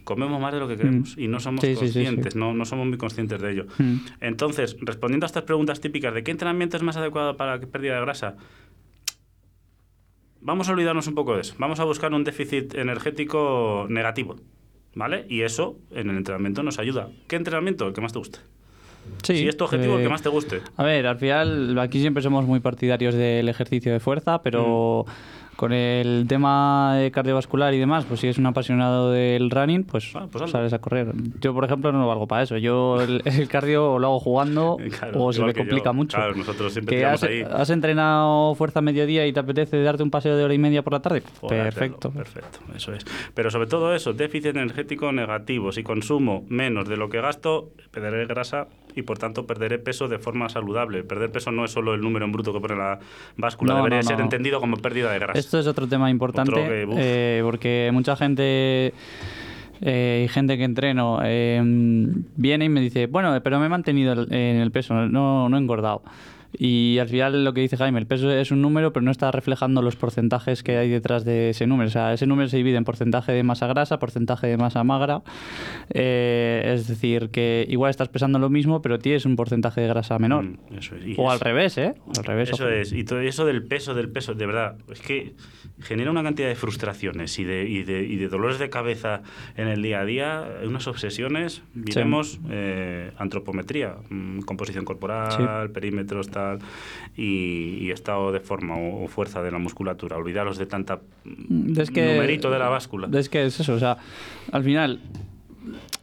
comemos 0.04 0.40
más 0.40 0.52
de 0.52 0.60
lo 0.60 0.68
que 0.68 0.76
queremos 0.76 1.16
mm. 1.16 1.20
y 1.20 1.28
no 1.28 1.40
somos 1.40 1.64
conscientes, 1.64 2.34
no, 2.34 2.54
no, 2.54 2.64
somos 2.64 2.86
muy 2.86 2.98
conscientes 2.98 3.40
de 3.40 3.52
ello. 3.52 3.66
Mm. 3.78 3.96
Entonces, 4.20 4.76
respondiendo 4.80 5.24
a 5.24 5.28
estas 5.28 5.44
preguntas 5.44 5.80
típicas 5.80 6.14
de 6.14 6.22
qué 6.22 6.30
entrenamiento 6.30 6.76
es 6.76 6.82
más 6.82 6.96
adecuado 6.96 7.36
para 7.36 7.56
la 7.56 7.66
pérdida 7.66 7.94
de 7.94 8.00
grasa, 8.00 8.36
vamos 10.40 10.68
a 10.68 10.72
olvidarnos 10.72 11.06
un 11.06 11.14
poco 11.14 11.34
de 11.34 11.42
eso. 11.42 11.54
Vamos 11.58 11.80
a 11.80 11.84
buscar 11.84 12.12
un 12.12 12.24
déficit 12.24 12.74
energético 12.74 13.86
negativo, 13.88 14.36
¿vale? 14.94 15.26
Y 15.28 15.42
eso 15.42 15.78
en 15.90 16.10
el 16.10 16.16
entrenamiento 16.16 16.62
nos 16.62 16.78
ayuda. 16.78 17.10
¿Qué 17.28 17.36
entrenamiento? 17.36 17.86
El 17.86 17.92
que 17.92 18.00
más 18.00 18.12
te 18.12 18.18
guste. 18.18 18.38
Sí, 19.22 19.36
si 19.36 19.48
es 19.48 19.56
tu 19.56 19.64
objetivo, 19.64 19.94
el 19.94 20.00
que 20.00 20.06
eh, 20.06 20.10
más 20.10 20.22
te 20.22 20.28
guste. 20.28 20.62
A 20.76 20.82
ver, 20.82 21.06
al 21.06 21.18
final 21.18 21.78
aquí 21.78 22.00
siempre 22.00 22.22
somos 22.22 22.46
muy 22.46 22.60
partidarios 22.60 23.14
del 23.14 23.48
ejercicio 23.48 23.92
de 23.92 24.00
fuerza, 24.00 24.42
pero... 24.42 25.04
Mm 25.06 25.40
con 25.60 25.74
el 25.74 26.24
tema 26.26 26.96
cardiovascular 27.12 27.74
y 27.74 27.78
demás, 27.78 28.06
pues 28.06 28.20
si 28.20 28.28
es 28.28 28.38
un 28.38 28.46
apasionado 28.46 29.10
del 29.10 29.50
running, 29.50 29.84
pues, 29.84 30.10
ah, 30.14 30.26
pues 30.32 30.50
sales 30.50 30.72
a 30.72 30.78
correr. 30.78 31.12
Yo, 31.38 31.52
por 31.52 31.66
ejemplo, 31.66 31.92
no 31.92 32.00
lo 32.00 32.08
valgo 32.08 32.26
para 32.26 32.44
eso. 32.44 32.56
Yo 32.56 32.98
el, 33.02 33.22
cardio 33.50 33.98
lo 33.98 34.06
hago 34.06 34.20
jugando 34.20 34.78
o 35.14 35.32
se 35.34 35.44
me 35.44 35.52
complica 35.52 35.92
mucho. 35.92 36.16
Claro, 36.16 36.34
nosotros 36.34 36.72
siempre 36.72 37.04
has, 37.04 37.22
ahí. 37.24 37.42
¿Has 37.42 37.68
entrenado 37.68 38.54
fuerza 38.54 38.78
a 38.78 38.82
mediodía 38.82 39.26
y 39.26 39.34
te 39.34 39.40
apetece 39.40 39.82
darte 39.82 40.02
un 40.02 40.10
paseo 40.10 40.34
de 40.34 40.44
hora 40.44 40.54
y 40.54 40.58
media 40.58 40.80
por 40.80 40.94
la 40.94 41.02
tarde? 41.02 41.22
perfecto. 41.46 42.10
perfecto, 42.10 42.60
eso 42.74 42.94
es. 42.94 43.04
Pero 43.34 43.50
sobre 43.50 43.66
todo 43.66 43.94
eso, 43.94 44.14
déficit 44.14 44.56
energético 44.56 45.12
negativo. 45.12 45.72
Si 45.72 45.82
consumo 45.82 46.46
menos 46.48 46.88
de 46.88 46.96
lo 46.96 47.10
que 47.10 47.20
gasto, 47.20 47.68
perderé 47.90 48.24
grasa 48.24 48.68
y 48.94 49.02
por 49.02 49.18
tanto 49.18 49.46
perderé 49.46 49.78
peso 49.78 50.08
de 50.08 50.18
forma 50.18 50.48
saludable. 50.48 51.02
Perder 51.04 51.30
peso 51.30 51.52
no 51.52 51.64
es 51.64 51.70
solo 51.70 51.94
el 51.94 52.00
número 52.00 52.24
en 52.24 52.32
bruto 52.32 52.52
que 52.52 52.60
pone 52.60 52.76
la 52.76 52.98
báscula, 53.36 53.76
debería 53.76 54.02
ser 54.02 54.20
entendido 54.20 54.60
como 54.60 54.76
pérdida 54.76 55.12
de 55.12 55.18
grasa. 55.18 55.38
Esto 55.50 55.58
es 55.58 55.66
otro 55.66 55.88
tema 55.88 56.08
importante 56.08 56.52
eh, 56.96 57.40
porque 57.42 57.90
mucha 57.92 58.14
gente 58.14 58.94
eh, 59.80 60.22
y 60.24 60.28
gente 60.28 60.56
que 60.56 60.62
entreno 60.62 61.18
eh, 61.24 61.60
viene 62.36 62.66
y 62.66 62.68
me 62.68 62.80
dice, 62.80 63.08
bueno, 63.08 63.36
pero 63.42 63.58
me 63.58 63.66
he 63.66 63.68
mantenido 63.68 64.12
en 64.30 64.58
el 64.58 64.70
peso, 64.70 64.94
no, 64.94 65.48
no 65.48 65.56
he 65.56 65.60
engordado. 65.60 66.02
Y 66.58 66.98
al 66.98 67.08
final 67.08 67.44
lo 67.44 67.54
que 67.54 67.60
dice 67.60 67.76
Jaime, 67.76 67.98
el 67.98 68.06
peso 68.06 68.30
es 68.30 68.50
un 68.50 68.62
número, 68.62 68.92
pero 68.92 69.04
no 69.04 69.10
está 69.10 69.30
reflejando 69.30 69.82
los 69.82 69.96
porcentajes 69.96 70.62
que 70.62 70.76
hay 70.76 70.88
detrás 70.88 71.24
de 71.24 71.50
ese 71.50 71.66
número. 71.66 71.88
O 71.88 71.90
sea, 71.90 72.12
ese 72.12 72.26
número 72.26 72.48
se 72.48 72.56
divide 72.56 72.76
en 72.76 72.84
porcentaje 72.84 73.32
de 73.32 73.42
masa 73.42 73.66
grasa, 73.66 73.98
porcentaje 73.98 74.46
de 74.46 74.56
masa 74.56 74.84
magra. 74.84 75.22
Eh, 75.90 76.72
es 76.74 76.88
decir, 76.88 77.30
que 77.30 77.66
igual 77.68 77.90
estás 77.90 78.08
pesando 78.08 78.38
lo 78.38 78.50
mismo, 78.50 78.82
pero 78.82 78.98
tienes 78.98 79.26
un 79.26 79.36
porcentaje 79.36 79.80
de 79.80 79.88
grasa 79.88 80.18
menor. 80.18 80.44
Mm, 80.44 80.58
o 81.18 81.30
al 81.30 81.40
revés, 81.40 81.78
¿eh? 81.78 81.94
al 82.18 82.24
revés. 82.24 82.50
Eso 82.50 82.68
es. 82.68 82.92
Y 82.92 83.04
todo 83.04 83.20
eso 83.20 83.44
del 83.44 83.64
peso, 83.64 83.94
del 83.94 84.10
peso, 84.10 84.34
de 84.34 84.46
verdad, 84.46 84.76
es 84.90 85.00
que 85.00 85.34
genera 85.80 86.10
una 86.10 86.22
cantidad 86.22 86.48
de 86.48 86.54
frustraciones 86.54 87.38
y 87.38 87.44
de, 87.44 87.68
y 87.68 87.82
de, 87.84 88.02
y 88.02 88.16
de 88.16 88.28
dolores 88.28 88.58
de 88.58 88.70
cabeza 88.70 89.22
en 89.56 89.68
el 89.68 89.82
día 89.82 90.00
a 90.00 90.04
día, 90.04 90.44
unas 90.64 90.86
obsesiones. 90.86 91.62
Miremos 91.74 92.40
eh, 92.50 93.12
antropometría, 93.18 93.96
mm, 94.08 94.40
composición 94.40 94.84
corporal, 94.84 95.70
perímetros, 95.70 96.28
y, 97.16 97.90
estado 97.90 98.32
de 98.32 98.40
forma 98.40 98.76
o, 98.76 99.08
fuerza 99.08 99.42
de 99.42 99.50
la 99.50 99.58
musculatura. 99.58 100.16
Olvidaros 100.16 100.58
de 100.58 100.66
tanta 100.66 101.00
es 101.76 101.90
que, 101.90 102.14
numerito 102.14 102.50
de 102.50 102.58
la 102.58 102.68
báscula. 102.68 103.08
Es 103.18 103.28
que 103.28 103.44
es 103.44 103.60
eso, 103.60 103.74
o 103.74 103.78
sea, 103.78 103.98
al 104.52 104.62
final 104.62 105.00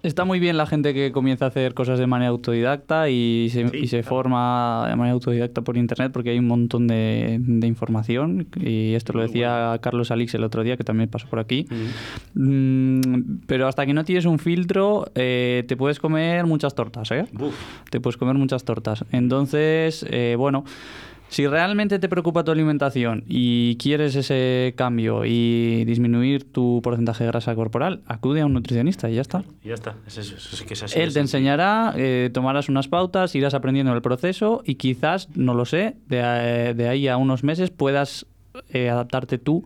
está 0.04 0.26
muy 0.26 0.40
bien 0.40 0.58
la 0.58 0.66
gente 0.66 0.94
que 0.94 1.12
comienza 1.12 1.46
a 1.46 1.48
hacer 1.50 1.74
cosas 1.74 2.00
de 2.00 2.08
manera 2.08 2.30
autodidacta 2.30 3.10
y 3.10 3.50
se, 3.52 3.70
y 3.76 3.88
se 3.88 4.04
forma 4.04 4.86
de 4.90 4.96
manera 4.96 5.14
autodidacta 5.14 5.62
por 5.62 5.78
internet 5.78 6.12
porque 6.12 6.32
hay 6.32 6.40
un 6.40 6.48
montón 6.48 6.88
de, 6.88 7.38
de 7.40 7.68
información 7.68 8.48
y 8.56 8.94
esto 8.94 9.14
lo 9.14 9.22
decía 9.22 9.78
Carlos 9.82 10.12
Alix 10.12 10.36
el 10.36 10.44
otro 10.44 10.64
día 10.64 10.78
que 10.78 10.84
también 10.84 11.10
pasó 11.10 11.28
por 11.28 11.40
aquí. 11.40 11.68
Mm, 12.34 13.40
pero 13.48 13.68
hasta 13.68 13.86
que 13.86 13.94
no 13.94 14.04
tienes 14.04 14.26
un 14.26 14.40
filtro 14.40 15.12
eh, 15.16 15.64
te 15.68 15.76
puedes 15.76 16.00
comer 16.00 16.46
muchas 16.46 16.76
tortas, 16.76 17.12
¿eh? 17.12 17.26
Te 17.90 18.00
puedes 18.00 18.18
comer 18.18 18.36
muchas 18.36 18.64
tortas. 18.64 19.06
Entonces, 19.12 20.06
eh, 20.10 20.36
bueno... 20.38 20.64
Si 21.30 21.46
realmente 21.46 22.00
te 22.00 22.08
preocupa 22.10 22.44
tu 22.44 22.52
alimentación 22.52 23.24
y 23.28 23.76
quieres 23.78 24.16
ese 24.16 24.74
cambio 24.78 25.26
y 25.26 25.84
disminuir 25.86 26.52
tu 26.52 26.80
porcentaje 26.82 27.24
de 27.24 27.32
grasa 27.32 27.54
corporal, 27.54 28.02
acude 28.08 28.42
a 28.42 28.46
un 28.46 28.54
nutricionista 28.54 29.10
y 29.10 29.16
ya 29.16 29.22
está. 29.22 29.44
ya 29.64 29.74
está, 29.74 29.96
es 30.08 30.18
eso, 30.18 30.36
es 30.36 30.62
que 30.64 30.74
es 30.74 30.84
así. 30.84 31.00
Él 31.00 31.14
te 31.14 31.20
enseñará, 31.20 31.94
eh, 31.98 32.30
tomarás 32.34 32.70
unas 32.70 32.88
pautas, 32.88 33.36
irás 33.36 33.54
aprendiendo 33.54 33.94
el 33.94 34.02
proceso 34.02 34.62
y 34.66 34.76
quizás, 34.76 35.30
no 35.36 35.54
lo 35.54 35.66
sé, 35.66 35.98
de, 36.08 36.74
de 36.76 36.88
ahí 36.88 37.08
a 37.08 37.18
unos 37.18 37.44
meses 37.44 37.72
puedas 37.72 38.26
eh, 38.70 38.90
adaptarte 38.90 39.38
tú 39.38 39.64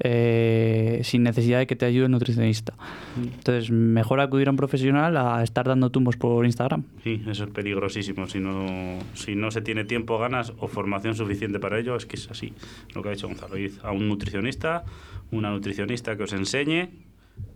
eh, 0.00 1.00
sin 1.04 1.22
necesidad 1.22 1.58
de 1.58 1.66
que 1.66 1.76
te 1.76 1.86
ayude 1.86 2.06
un 2.06 2.12
nutricionista. 2.12 2.74
Entonces, 3.16 3.70
mejor 3.70 4.20
acudir 4.20 4.48
a 4.48 4.50
un 4.50 4.56
profesional 4.56 5.16
a 5.16 5.42
estar 5.42 5.66
dando 5.66 5.90
tumbos 5.90 6.16
por 6.16 6.44
Instagram. 6.44 6.84
Sí, 7.02 7.22
eso 7.26 7.44
es 7.44 7.50
peligrosísimo. 7.50 8.26
Si 8.26 8.38
no, 8.40 8.98
si 9.14 9.34
no 9.34 9.50
se 9.50 9.62
tiene 9.62 9.84
tiempo, 9.84 10.18
ganas 10.18 10.52
o 10.58 10.68
formación 10.68 11.14
suficiente 11.14 11.58
para 11.58 11.78
ello, 11.78 11.96
es 11.96 12.06
que 12.06 12.16
es 12.16 12.30
así. 12.30 12.52
Lo 12.94 13.02
que 13.02 13.08
ha 13.08 13.12
dicho 13.12 13.26
Gonzalo, 13.28 13.56
a 13.82 13.92
un 13.92 14.08
nutricionista, 14.08 14.84
una 15.30 15.50
nutricionista 15.50 16.16
que 16.16 16.24
os 16.24 16.32
enseñe 16.32 16.90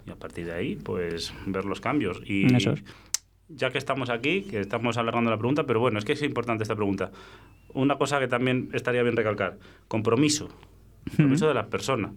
Y 0.06 0.10
a 0.10 0.16
partir 0.16 0.46
de 0.46 0.52
ahí, 0.52 0.76
pues 0.76 1.32
ver 1.46 1.64
los 1.64 1.80
cambios. 1.80 2.22
Y 2.26 2.52
Eso 2.54 2.72
es. 2.72 2.82
ya 3.48 3.70
que 3.70 3.78
estamos 3.78 4.10
aquí, 4.10 4.42
que 4.42 4.60
estamos 4.60 4.96
alargando 4.96 5.30
la 5.30 5.36
pregunta, 5.38 5.64
pero 5.66 5.80
bueno, 5.80 5.98
es 5.98 6.04
que 6.04 6.12
es 6.12 6.22
importante 6.22 6.62
esta 6.62 6.74
pregunta. 6.76 7.10
Una 7.74 7.96
cosa 7.96 8.18
que 8.18 8.28
también 8.28 8.68
estaría 8.72 9.02
bien 9.02 9.16
recalcar, 9.16 9.58
compromiso, 9.88 10.48
compromiso 11.08 11.46
de 11.48 11.54
la 11.54 11.66
persona, 11.68 12.12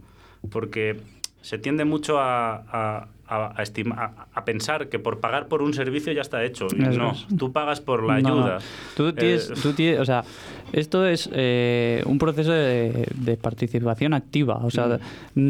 porque 0.50 1.00
se 1.42 1.58
tiende 1.58 1.84
mucho 1.86 2.20
a, 2.20 2.56
a, 2.56 3.08
a- 3.28 3.54
a 3.60 3.64
estima- 3.64 4.28
a- 4.34 4.46
pensar 4.46 4.88
que 4.90 5.00
por 5.00 5.20
pagar 5.20 5.48
por 5.48 5.62
un 5.62 5.74
servicio 5.74 6.14
ya 6.14 6.22
está 6.22 6.44
hecho. 6.44 6.68
Y 6.74 6.80
no, 6.80 7.14
tú 7.38 7.52
pagas 7.52 7.82
por 7.82 8.04
la 8.04 8.20
No, 8.20 8.30
no. 8.30 8.44
ayuda. 8.46 8.58
Tú 8.96 9.12
tienes, 9.14 9.50
Eh, 9.50 9.54
tú 9.62 9.74
tienes- 9.74 10.00
o 10.00 10.06
sea, 10.06 10.24
esto 10.72 11.06
es 11.06 11.30
eh, 11.34 12.02
un 12.06 12.18
proceso 12.18 12.52
de, 12.52 13.08
de 13.16 13.38
participación 13.38 14.14
activa. 14.14 14.58
O 14.64 14.70
sea, 14.72 15.00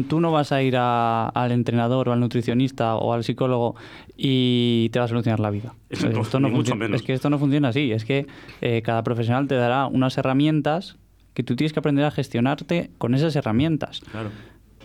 tú 0.08 0.20
no 0.20 0.32
vas 0.32 0.50
a 0.52 0.62
ir 0.62 0.76
a- 0.76 1.28
al 1.28 1.52
entrenador 1.52 2.08
o 2.08 2.12
al 2.12 2.20
nutricionista 2.20 2.96
o 2.96 3.12
al 3.12 3.22
psicólogo 3.24 3.76
y 4.16 4.88
te 4.92 4.98
va 4.98 5.04
a 5.04 5.08
solucionar 5.08 5.40
la 5.40 5.50
vida. 5.50 5.74
Esto 5.90 6.40
ni 6.40 6.48
no 6.50 6.56
mucho 6.56 6.74
menos. 6.76 7.00
Es 7.00 7.06
que 7.06 7.12
esto 7.12 7.30
no 7.30 7.38
funciona 7.38 7.68
así. 7.68 7.92
Es 7.92 8.04
que 8.04 8.26
eh, 8.62 8.82
cada 8.82 9.02
profesional 9.04 9.46
te 9.46 9.54
dará 9.54 9.86
unas 9.86 10.16
herramientas 10.18 10.96
que 11.34 11.42
tú 11.42 11.56
tienes 11.56 11.72
que 11.72 11.80
aprender 11.80 12.04
a 12.04 12.10
gestionarte 12.12 12.90
con 12.98 13.14
esas 13.14 13.34
herramientas. 13.36 14.00
Claro. 14.10 14.30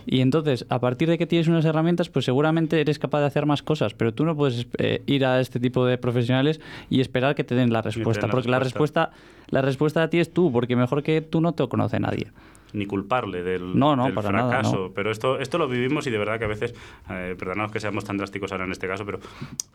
Y 0.06 0.22
entonces, 0.22 0.66
a 0.70 0.80
partir 0.80 1.10
de 1.10 1.18
que 1.18 1.28
tienes 1.28 1.48
unas 1.48 1.66
herramientas, 1.66 2.10
pues 2.10 2.26
seguramente 2.26 2.80
eres 2.82 3.00
capaz 3.00 3.20
de 3.20 3.28
hacer 3.28 3.46
más 3.46 3.62
cosas, 3.64 3.94
pero 3.94 4.14
tú 4.14 4.26
no 4.26 4.36
puedes 4.36 4.68
eh, 4.78 5.02
ir 5.06 5.26
a 5.26 5.40
este 5.40 5.60
tipo 5.60 5.86
de 5.86 5.98
profesionales 5.98 6.60
y 6.90 7.02
esperar 7.02 7.36
que 7.36 7.44
te 7.44 7.56
den 7.56 7.72
la 7.72 7.82
respuesta, 7.82 8.28
la 8.28 8.32
porque 8.32 8.50
la 8.50 8.60
respuesta 8.60 9.12
la 9.50 9.62
respuesta 9.62 10.04
a 10.04 10.10
ti 10.10 10.20
es 10.20 10.32
tú, 10.32 10.52
porque 10.52 10.76
mejor 10.76 11.04
que 11.04 11.22
tú 11.22 11.42
no 11.42 11.54
te 11.54 11.68
conoce 11.68 12.00
nadie. 12.00 12.28
Ni 12.74 12.86
culparle 12.86 13.44
del, 13.44 13.78
No, 13.78 13.96
no, 13.96 14.06
del 14.06 14.14
para 14.14 14.32
nada, 14.32 14.50
fracaso. 14.50 14.78
no. 14.88 14.92
Pero 14.94 15.12
esto, 15.12 15.40
esto 15.40 15.58
lo 15.58 15.68
vivimos 15.68 16.06
y 16.08 16.12
de 16.12 16.18
verdad 16.18 16.38
que 16.40 16.46
a 16.46 16.48
veces, 16.48 16.74
eh, 17.10 17.36
perdonad 17.38 17.72
que 17.72 17.80
seamos 17.80 18.06
tan 18.06 18.18
drásticos 18.18 18.52
ahora 18.52 18.66
en 18.66 18.72
este 18.72 18.88
caso, 18.88 19.06
pero 19.06 19.20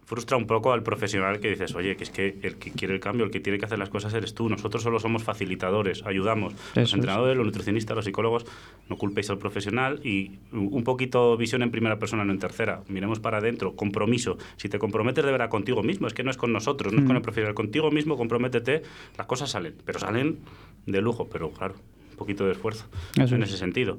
frustra 0.05 0.37
un 0.37 0.47
poco 0.47 0.73
al 0.73 0.83
profesional 0.83 1.41
que 1.41 1.51
dices, 1.51 1.75
oye, 1.75 1.97
que 1.97 2.05
es 2.05 2.11
que 2.11 2.39
el 2.43 2.57
que 2.57 2.71
quiere 2.71 2.95
el 2.95 3.01
cambio, 3.01 3.25
el 3.25 3.31
que 3.31 3.41
tiene 3.41 3.59
que 3.59 3.65
hacer 3.65 3.79
las 3.79 3.89
cosas 3.91 4.13
eres 4.15 4.35
tú. 4.35 4.49
Nosotros 4.49 4.83
solo 4.83 4.99
somos 5.01 5.23
facilitadores, 5.25 6.05
ayudamos. 6.07 6.53
Eso 6.53 6.81
los 6.81 6.89
es. 6.91 6.95
entrenadores, 6.95 7.37
los 7.37 7.47
nutricionistas, 7.47 7.97
los 7.97 8.05
psicólogos, 8.05 8.47
no 8.89 8.97
culpéis 8.97 9.31
al 9.31 9.39
profesional 9.39 10.01
y 10.05 10.39
un 10.53 10.85
poquito 10.85 11.37
visión 11.37 11.63
en 11.63 11.71
primera 11.71 11.99
persona, 11.99 12.25
no 12.25 12.33
en 12.33 12.39
tercera. 12.39 12.83
Miremos 12.89 13.21
para 13.21 13.39
adentro, 13.39 13.75
compromiso. 13.77 14.37
Si 14.57 14.69
te 14.69 14.79
comprometes 14.79 15.25
de 15.25 15.33
verdad 15.33 15.49
contigo 15.49 15.83
mismo, 15.83 16.07
es 16.07 16.15
que 16.15 16.23
no 16.23 16.31
es 16.31 16.37
con 16.37 16.53
nosotros, 16.53 16.93
no 16.93 16.99
es 16.99 17.05
Mm. 17.05 17.07
con 17.09 17.17
el 17.17 17.23
profesional, 17.23 17.55
contigo 17.55 17.91
mismo, 17.91 18.17
comprométete, 18.17 18.83
las 19.19 19.27
cosas 19.27 19.51
salen, 19.51 19.75
pero 19.85 19.99
salen 19.99 20.39
de 20.87 21.01
lujo, 21.01 21.29
pero 21.31 21.51
claro, 21.51 21.75
un 22.15 22.17
poquito 22.17 22.47
de 22.47 22.53
esfuerzo 22.53 22.87
Eso 23.19 23.35
en 23.35 23.43
es. 23.43 23.49
ese 23.51 23.59
sentido. 23.59 23.99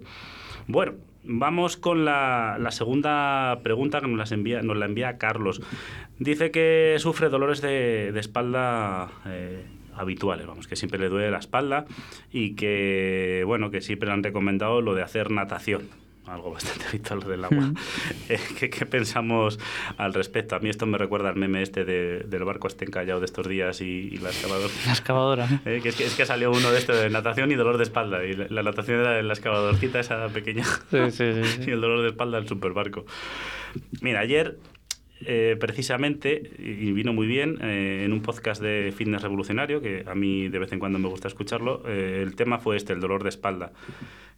Bueno, 0.67 0.93
vamos 1.24 1.77
con 1.77 2.05
la, 2.05 2.57
la 2.60 2.72
segunda 2.72 3.60
pregunta 3.62 4.00
que 4.01 4.07
nos, 4.07 4.17
las 4.17 4.31
envía, 4.31 4.62
nos 4.62 4.77
la 4.77 4.86
envía 4.86 5.17
Carlos. 5.17 5.62
Dice 6.17 6.50
que 6.50 6.95
sufre 6.98 7.29
dolores 7.29 7.62
de, 7.62 8.12
de 8.12 8.19
espalda 8.19 9.10
eh, 9.27 9.65
habituales, 9.95 10.48
vamos, 10.48 10.67
que 10.67 10.75
siempre 10.75 11.00
le 11.00 11.10
duele 11.10 11.29
la 11.29 11.38
espalda 11.39 11.86
y 12.31 12.55
que, 12.55 13.43
bueno, 13.45 13.69
que 13.69 13.81
siempre 13.81 14.07
le 14.07 14.13
han 14.13 14.24
recomendado 14.24 14.81
lo 14.81 14.95
de 14.95 15.03
hacer 15.03 15.29
natación. 15.29 15.84
Algo 16.27 16.51
bastante 16.53 16.86
habitual 16.89 17.20
lo 17.20 17.29
del 17.29 17.46
agua. 17.46 17.62
Mm. 17.67 17.75
Eh, 18.29 18.39
¿qué, 18.60 18.70
qué 18.72 18.86
pensamos 18.88 19.60
al 19.98 20.13
respecto? 20.13 20.55
A 20.55 20.60
mí 20.60 20.70
esto 20.70 20.86
me 20.88 20.98
recuerda 20.98 21.29
al 21.29 21.36
meme 21.36 21.62
este 21.62 21.86
de- 21.86 22.22
del 22.27 22.44
barco 22.44 22.67
este 22.67 22.86
encallado 22.86 23.20
de 23.20 23.25
estos 23.27 23.48
días 23.48 23.82
y, 23.82 24.10
y 24.12 24.17
la 24.17 24.29
excavadora. 24.29 24.74
La 24.88 24.91
excavadora. 24.94 25.62
Eh, 25.65 25.79
que 25.84 25.89
es, 25.89 25.96
que 25.96 26.05
es 26.05 26.15
que 26.15 26.25
salió 26.25 26.51
uno 26.51 26.72
de 26.72 26.79
esto 26.79 26.94
de 26.96 27.10
natación 27.10 27.51
y 27.51 27.55
dolor 27.55 27.77
de 27.77 27.84
espalda. 27.84 28.25
Y 28.25 28.34
la, 28.34 28.48
la 28.50 28.63
natación 28.63 29.00
era 29.01 29.22
la 29.22 29.34
excavadorcita 29.34 30.00
esa 30.00 30.27
pequeña. 30.29 30.63
Sí, 30.63 31.12
sí, 31.12 31.44
sí, 31.44 31.62
y 31.67 31.72
el 31.72 31.82
dolor 31.82 32.01
de 32.01 32.08
espalda 32.10 32.38
el 32.39 32.48
superbarco. 32.48 33.05
Mira, 34.01 34.22
ayer 34.22 34.58
eh, 35.22 35.55
precisamente, 35.60 36.51
y 36.60 36.91
vino 36.91 37.13
muy 37.13 37.27
bien, 37.27 37.60
eh, 37.62 38.03
en 38.05 38.12
un 38.13 38.22
podcast 38.22 38.62
de 38.62 38.94
Fitness 38.96 39.22
Revolucionario, 39.22 39.82
que 39.82 40.03
a 40.08 40.15
mí 40.15 40.50
de 40.50 40.60
vez 40.60 40.72
en 40.72 40.79
cuando 40.79 40.98
me 41.00 41.08
gusta 41.08 41.27
escucharlo, 41.27 41.84
eh, 41.88 42.22
el 42.24 42.36
tema 42.36 42.58
fue 42.60 42.75
este, 42.77 42.94
el 42.94 43.00
dolor 43.00 43.22
de 43.24 43.29
espalda. 43.29 43.72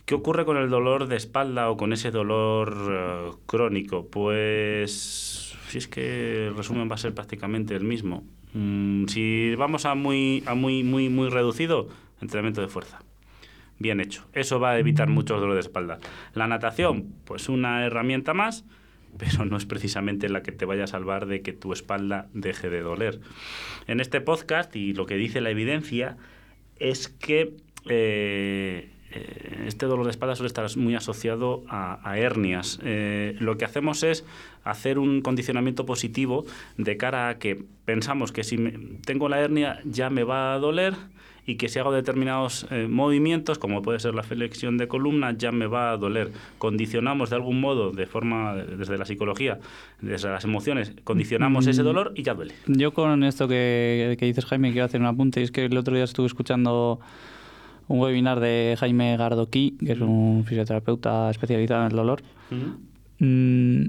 ¿Qué 0.07 0.15
ocurre 0.15 0.45
con 0.45 0.55
el 0.55 0.69
dolor 0.69 1.09
de 1.09 1.17
espalda 1.17 1.69
o 1.69 1.75
con 1.75 1.91
ese 1.91 2.11
dolor 2.11 2.73
eh, 2.89 3.31
crónico? 3.45 4.07
Pues, 4.07 5.53
si 5.67 5.79
es 5.79 5.89
que 5.89 6.47
el 6.47 6.55
resumen 6.55 6.89
va 6.89 6.95
a 6.95 6.97
ser 6.97 7.13
prácticamente 7.13 7.75
el 7.75 7.83
mismo. 7.83 8.23
Mm, 8.53 9.07
si 9.07 9.53
vamos 9.55 9.85
a 9.85 9.95
muy, 9.95 10.43
a 10.45 10.55
muy, 10.55 10.85
muy, 10.85 11.09
muy 11.09 11.27
reducido, 11.27 11.89
entrenamiento 12.21 12.61
de 12.61 12.69
fuerza. 12.69 12.99
Bien 13.79 13.99
hecho. 13.99 14.23
Eso 14.31 14.61
va 14.61 14.71
a 14.71 14.79
evitar 14.79 15.09
muchos 15.09 15.41
dolores 15.41 15.65
de 15.65 15.67
espalda. 15.67 15.99
La 16.33 16.47
natación, 16.47 17.13
pues 17.25 17.49
una 17.49 17.85
herramienta 17.85 18.33
más, 18.33 18.63
pero 19.17 19.43
no 19.43 19.57
es 19.57 19.65
precisamente 19.65 20.29
la 20.29 20.41
que 20.41 20.53
te 20.53 20.63
vaya 20.63 20.85
a 20.85 20.87
salvar 20.87 21.25
de 21.25 21.41
que 21.41 21.51
tu 21.51 21.73
espalda 21.73 22.29
deje 22.31 22.69
de 22.69 22.79
doler. 22.79 23.19
En 23.87 23.99
este 23.99 24.21
podcast, 24.21 24.73
y 24.73 24.93
lo 24.93 25.05
que 25.05 25.17
dice 25.17 25.41
la 25.41 25.49
evidencia, 25.49 26.15
es 26.79 27.09
que 27.09 27.57
eh, 27.89 28.89
este 29.67 29.85
dolor 29.85 30.05
de 30.05 30.11
espalda 30.11 30.35
suele 30.35 30.47
estar 30.47 30.65
muy 30.77 30.95
asociado 30.95 31.63
a, 31.69 31.99
a 32.09 32.17
hernias. 32.17 32.79
Eh, 32.83 33.35
lo 33.39 33.57
que 33.57 33.65
hacemos 33.65 34.03
es 34.03 34.25
hacer 34.63 34.99
un 34.99 35.21
condicionamiento 35.21 35.85
positivo 35.85 36.45
de 36.77 36.97
cara 36.97 37.29
a 37.29 37.37
que 37.39 37.63
pensamos 37.85 38.31
que 38.31 38.43
si 38.43 38.57
me- 38.57 38.73
tengo 39.05 39.29
la 39.29 39.39
hernia 39.39 39.79
ya 39.85 40.09
me 40.09 40.23
va 40.23 40.53
a 40.53 40.59
doler 40.59 40.93
y 41.49 41.55
que 41.55 41.69
si 41.69 41.79
hago 41.79 41.93
determinados 41.93 42.67
eh, 42.71 42.87
movimientos, 42.89 43.57
como 43.57 43.81
puede 43.81 43.99
ser 44.01 44.13
la 44.13 44.23
flexión 44.23 44.77
de 44.77 44.89
columna, 44.89 45.31
ya 45.37 45.53
me 45.53 45.65
va 45.65 45.91
a 45.91 45.97
doler. 45.97 46.29
Condicionamos 46.57 47.29
de 47.29 47.37
algún 47.37 47.61
modo, 47.61 47.91
de 47.91 48.05
forma, 48.05 48.53
desde 48.53 48.97
la 48.97 49.05
psicología, 49.05 49.57
desde 50.01 50.27
las 50.27 50.43
emociones, 50.43 50.91
condicionamos 51.05 51.65
ese 51.67 51.83
dolor 51.83 52.11
y 52.15 52.23
ya 52.23 52.33
duele. 52.33 52.53
Yo 52.67 52.91
con 52.93 53.23
esto 53.23 53.47
que, 53.47 54.17
que 54.19 54.25
dices, 54.25 54.43
Jaime, 54.43 54.73
quiero 54.73 54.87
hacer 54.87 54.99
un 54.99 55.07
apunte. 55.07 55.39
Y 55.39 55.43
es 55.43 55.51
que 55.51 55.63
el 55.63 55.77
otro 55.77 55.95
día 55.95 56.03
estuve 56.03 56.27
escuchando 56.27 56.99
un 57.87 57.99
webinar 57.99 58.39
de 58.39 58.75
Jaime 58.79 59.15
Gardoquí, 59.17 59.77
que 59.85 59.93
es 59.93 59.99
un 60.01 60.43
fisioterapeuta 60.45 61.29
especializado 61.29 61.81
en 61.85 61.91
el 61.91 61.95
dolor. 61.97 62.21
Mm, 63.19 63.85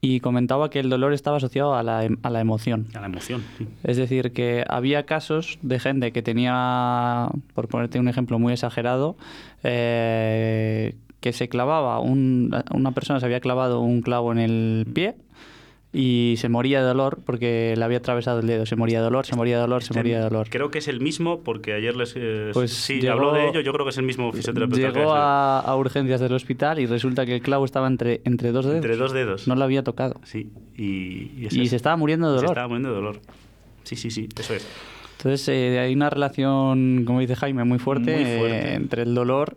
y 0.00 0.20
comentaba 0.20 0.70
que 0.70 0.78
el 0.78 0.88
dolor 0.88 1.12
estaba 1.12 1.38
asociado 1.38 1.74
a 1.74 1.82
la, 1.82 2.04
em- 2.04 2.18
a 2.22 2.30
la 2.30 2.40
emoción. 2.40 2.86
A 2.94 3.00
la 3.00 3.06
emoción. 3.06 3.42
sí. 3.58 3.66
Es 3.82 3.96
decir, 3.96 4.32
que 4.32 4.64
había 4.68 5.04
casos 5.04 5.58
de 5.62 5.80
gente 5.80 6.12
que 6.12 6.22
tenía, 6.22 7.28
por 7.54 7.66
ponerte 7.68 7.98
un 7.98 8.06
ejemplo 8.08 8.38
muy 8.38 8.52
exagerado, 8.52 9.16
eh, 9.64 10.94
que 11.20 11.32
se 11.32 11.48
clavaba, 11.48 11.98
un- 11.98 12.54
una 12.72 12.92
persona 12.92 13.18
se 13.18 13.26
había 13.26 13.40
clavado 13.40 13.80
un 13.80 14.00
clavo 14.00 14.30
en 14.32 14.38
el 14.38 14.86
pie 14.94 15.16
y 15.98 16.34
se 16.36 16.48
moría 16.50 16.80
de 16.80 16.86
dolor 16.88 17.20
porque 17.24 17.74
le 17.76 17.82
había 17.84 17.98
atravesado 17.98 18.40
el 18.40 18.46
dedo. 18.46 18.66
Se 18.66 18.76
moría 18.76 18.98
de 18.98 19.04
dolor, 19.04 19.24
se 19.24 19.34
moría 19.34 19.56
de 19.56 19.62
dolor, 19.62 19.82
se 19.82 19.86
Este, 19.92 19.98
moría 19.98 20.18
de 20.18 20.24
dolor. 20.24 20.46
Creo 20.50 20.70
que 20.70 20.78
es 20.78 20.88
el 20.88 21.00
mismo, 21.00 21.40
porque 21.42 21.72
ayer 21.72 21.96
les. 21.96 22.12
eh, 22.16 22.50
Pues 22.52 22.72
sí, 22.72 23.00
llegó- 23.00 23.12
habló 23.14 23.32
de 23.32 23.48
ello. 23.48 23.60
Yo 23.60 23.72
creo 23.72 23.86
que 23.86 23.90
es 23.90 23.98
el 23.98 24.04
mismo 24.04 24.30
fisioterapeuta. 24.32 24.92
que 24.92 24.98
Llegó 24.98 25.12
a, 25.14 25.60
a 25.60 25.76
urgencias 25.76 26.20
del 26.20 26.32
hospital 26.34 26.78
y 26.80 26.86
resulta 26.86 27.24
que 27.24 27.34
el 27.36 27.40
clavo 27.40 27.64
estaba 27.64 27.86
entre, 27.86 28.20
entre 28.24 28.52
dos 28.52 28.64
dedos. 28.66 28.76
Entre 28.76 28.96
dos 28.96 29.12
dedos. 29.12 29.48
No 29.48 29.54
lo 29.56 29.64
había 29.64 29.82
tocado. 29.82 30.20
Sí, 30.24 30.50
y, 30.76 31.30
y, 31.40 31.66
se 31.68 31.76
estaba 31.76 31.96
muriendo 31.96 32.30
de 32.32 32.40
se 32.40 32.42
dolor. 32.44 32.50
estaba 32.56 32.68
muriendo 32.68 32.88
de 32.90 32.94
dolor. 32.94 33.20
Sí, 33.84 33.96
sí, 33.96 34.10
sí, 34.10 34.28
eso 34.38 34.52
es. 34.54 34.66
Entonces 35.16 35.48
eh, 35.48 35.78
hay 35.78 35.94
una 35.94 36.10
relación, 36.10 37.04
como 37.06 37.20
dice 37.20 37.36
Jaime, 37.36 37.64
muy 37.64 37.78
fuerte, 37.78 38.14
Muy 38.14 38.38
fuerte. 38.38 38.68
eh, 38.68 38.74
entre 38.74 39.02
el 39.02 39.14
dolor 39.14 39.56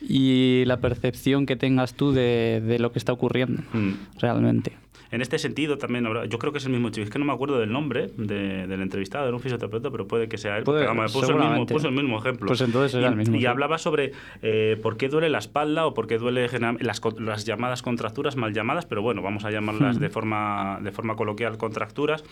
y 0.00 0.64
la 0.66 0.78
percepción 0.78 1.46
que 1.46 1.56
tengas 1.56 1.94
tú 1.94 2.12
de, 2.12 2.60
de 2.66 2.78
lo 2.78 2.92
que 2.92 2.98
está 2.98 3.12
ocurriendo 3.12 3.62
Mm. 3.72 3.92
realmente. 4.18 4.72
En 5.10 5.20
este 5.22 5.38
sentido 5.38 5.78
también 5.78 6.06
habrá, 6.06 6.24
yo 6.26 6.38
creo 6.38 6.52
que 6.52 6.58
es 6.58 6.64
el 6.66 6.72
mismo 6.72 6.90
chico, 6.90 7.04
es 7.04 7.10
que 7.10 7.18
no 7.18 7.24
me 7.24 7.32
acuerdo 7.32 7.58
del 7.58 7.70
nombre 7.72 8.08
de- 8.16 8.66
del 8.66 8.80
entrevistado, 8.82 9.26
era 9.26 9.34
un 9.36 9.40
fisioterapeuta, 9.42 9.90
pero 9.90 10.06
puede 10.08 10.28
que 10.28 10.38
sea 10.38 10.56
él, 10.58 10.64
Puede, 10.64 10.84
porque 10.84 10.96
vamos, 10.98 11.12
puso, 11.12 11.26
el 11.26 11.34
mismo, 11.34 11.40
seguramente. 11.42 11.74
puso 11.74 11.88
el 11.88 11.94
mismo 11.94 12.18
ejemplo. 12.18 12.46
Pues 12.48 12.60
entonces 12.60 12.94
y, 12.94 12.98
era 12.98 13.08
el 13.08 13.16
mismo, 13.16 13.36
Y 13.36 13.46
hablaba 13.46 13.78
sobre 13.78 14.12
eh, 14.42 14.78
por 14.82 14.96
qué 14.96 15.08
duele 15.08 15.28
la 15.28 15.38
espalda 15.38 15.86
o 15.86 15.94
por 15.94 16.06
qué 16.06 16.18
duele 16.18 16.48
las, 16.80 17.00
las 17.18 17.44
llamadas 17.44 17.82
contracturas, 17.82 18.36
mal 18.36 18.52
llamadas, 18.52 18.86
pero 18.86 19.02
bueno, 19.02 19.22
vamos 19.22 19.44
a 19.44 19.50
llamarlas 19.50 19.96
Hmm. 19.96 20.00
de, 20.00 20.08
forma, 20.10 20.78
de 20.82 20.92
forma 20.92 21.14
coloquial 21.16 21.56
contracturas. 21.58 22.24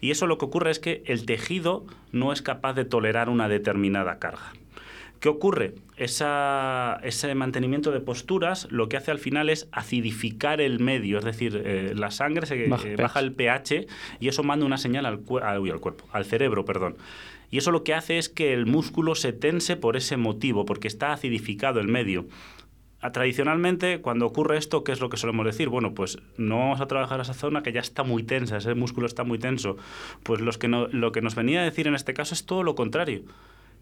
Y 0.00 0.10
eso 0.10 0.26
lo 0.26 0.36
que 0.38 0.44
ocurre 0.44 0.70
es 0.70 0.78
que 0.78 1.02
el 1.06 1.24
tejido 1.26 1.84
no 2.12 2.32
es 2.32 2.42
capaz 2.42 2.74
de 2.74 2.84
tolerar 2.84 3.28
una 3.28 3.48
determinada 3.48 4.18
carga. 4.18 4.52
¿Qué 5.20 5.28
ocurre? 5.28 5.74
Esa- 5.96 7.00
ese 7.02 7.34
mantenimiento 7.34 7.90
de 7.90 8.00
posturas 8.00 8.68
lo 8.70 8.88
que 8.88 8.96
hace 8.96 9.10
al 9.10 9.18
final 9.18 9.50
es 9.50 9.68
acidificar 9.72 10.60
el 10.60 10.78
medio, 10.80 11.18
es 11.18 11.24
decir, 11.24 11.60
eh, 11.64 11.92
la 11.96 12.10
sangre 12.10 12.46
se, 12.46 12.68
Baja 12.68 12.86
eh, 12.88 12.96
pH. 12.96 13.02
baja 13.02 13.20
el 13.20 13.32
pH 13.32 13.86
y 14.20 14.28
eso 14.28 14.42
manda 14.44 14.64
una 14.64 14.78
señal 14.78 15.06
al, 15.06 15.20
al- 15.42 15.58
uy, 15.60 15.70
al 15.70 15.80
cuerpo, 15.80 16.04
al 16.12 16.24
cerebro, 16.24 16.64
perdón. 16.64 16.96
Y 17.50 17.58
eso 17.58 17.70
lo 17.72 17.82
que 17.82 17.94
hace 17.94 18.18
es 18.18 18.28
que 18.28 18.52
el 18.52 18.66
músculo 18.66 19.14
se 19.14 19.32
tense 19.32 19.74
por 19.76 19.96
ese 19.96 20.16
motivo, 20.16 20.64
porque 20.66 20.86
está 20.86 21.12
acidificado 21.12 21.80
el 21.80 21.88
medio. 21.88 22.26
Ah, 23.00 23.10
Tradicionalmente, 23.12 24.00
cuando 24.00 24.26
ocurre 24.26 24.58
esto, 24.58 24.84
¿qué 24.84 24.92
es 24.92 25.00
lo 25.00 25.08
que 25.08 25.16
solemos 25.16 25.46
decir? 25.46 25.68
Bueno, 25.68 25.94
pues 25.94 26.18
no 26.36 26.58
vamos 26.58 26.80
a 26.80 26.86
trabajar 26.86 27.20
esa 27.20 27.32
zona 27.32 27.62
que 27.62 27.72
ya 27.72 27.80
está 27.80 28.02
muy 28.02 28.22
tensa, 28.22 28.56
ese 28.58 28.74
músculo 28.74 29.06
está 29.06 29.24
muy 29.24 29.38
tenso. 29.38 29.76
Pues 30.24 30.40
los 30.40 30.58
que 30.58 30.68
no- 30.68 30.88
lo 30.88 31.10
que 31.12 31.22
nos 31.22 31.34
venía 31.34 31.60
a 31.60 31.64
decir 31.64 31.86
en 31.86 31.94
este 31.94 32.12
caso 32.12 32.34
es 32.34 32.44
todo 32.44 32.62
lo 32.62 32.74
contrario 32.74 33.22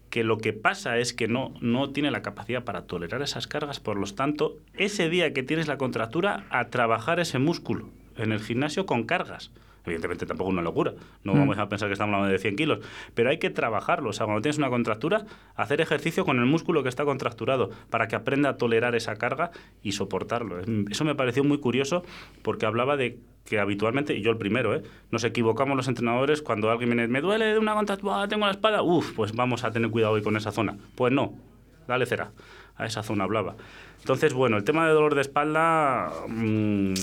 que 0.09 0.23
lo 0.23 0.37
que 0.37 0.53
pasa 0.53 0.97
es 0.97 1.13
que 1.13 1.27
no, 1.27 1.53
no 1.61 1.91
tiene 1.91 2.11
la 2.11 2.21
capacidad 2.21 2.63
para 2.63 2.83
tolerar 2.83 3.21
esas 3.21 3.47
cargas, 3.47 3.79
por 3.79 3.97
lo 3.97 4.07
tanto, 4.07 4.57
ese 4.73 5.09
día 5.09 5.33
que 5.33 5.43
tienes 5.43 5.67
la 5.67 5.77
contractura, 5.77 6.45
a 6.49 6.65
trabajar 6.69 7.19
ese 7.19 7.39
músculo 7.39 7.89
en 8.17 8.31
el 8.31 8.39
gimnasio 8.39 8.85
con 8.85 9.03
cargas. 9.03 9.51
Evidentemente 9.87 10.25
tampoco 10.25 10.49
es 10.49 10.53
una 10.53 10.61
locura, 10.61 10.93
no 11.23 11.33
Mm. 11.33 11.39
vamos 11.39 11.57
a 11.57 11.67
pensar 11.69 11.87
que 11.89 11.93
estamos 11.93 12.13
hablando 12.13 12.31
de 12.31 12.37
100 12.39 12.55
kilos, 12.55 12.79
pero 13.15 13.29
hay 13.29 13.39
que 13.39 13.49
trabajarlo. 13.49 14.09
O 14.09 14.13
sea, 14.13 14.25
cuando 14.25 14.41
tienes 14.41 14.57
una 14.57 14.69
contractura, 14.69 15.25
hacer 15.55 15.81
ejercicio 15.81 16.25
con 16.25 16.37
el 16.39 16.45
músculo 16.45 16.83
que 16.83 16.89
está 16.89 17.05
contracturado 17.05 17.69
para 17.89 18.07
que 18.07 18.15
aprenda 18.15 18.49
a 18.49 18.57
tolerar 18.57 18.95
esa 18.95 19.15
carga 19.15 19.51
y 19.81 19.93
soportarlo. 19.93 20.59
Eso 20.89 21.05
me 21.05 21.15
pareció 21.15 21.43
muy 21.43 21.57
curioso 21.59 22.03
porque 22.43 22.65
hablaba 22.65 22.97
de 22.97 23.17
que 23.45 23.59
habitualmente, 23.59 24.13
y 24.13 24.21
yo 24.21 24.31
el 24.31 24.37
primero, 24.37 24.75
¿eh? 24.75 24.83
nos 25.09 25.23
equivocamos 25.23 25.77
los 25.77 25.87
entrenadores 25.87 26.41
cuando 26.41 26.69
alguien 26.69 26.89
viene, 26.89 27.07
me 27.07 27.21
duele 27.21 27.45
de 27.45 27.57
una 27.59 27.73
contractura, 27.75 28.27
tengo 28.27 28.45
la 28.45 28.51
espalda, 28.51 28.81
uff, 28.81 29.13
pues 29.13 29.33
vamos 29.33 29.63
a 29.63 29.71
tener 29.71 29.89
cuidado 29.89 30.13
hoy 30.13 30.21
con 30.21 30.35
esa 30.35 30.51
zona. 30.51 30.75
Pues 30.95 31.13
no, 31.13 31.33
dale 31.87 32.05
cera, 32.05 32.31
a 32.75 32.85
esa 32.85 33.03
zona 33.03 33.23
hablaba. 33.23 33.55
Entonces, 33.99 34.33
bueno, 34.33 34.57
el 34.57 34.65
tema 34.65 34.85
de 34.85 34.93
dolor 34.93 35.15
de 35.15 35.21
espalda, 35.21 36.11
mm, 36.27 36.93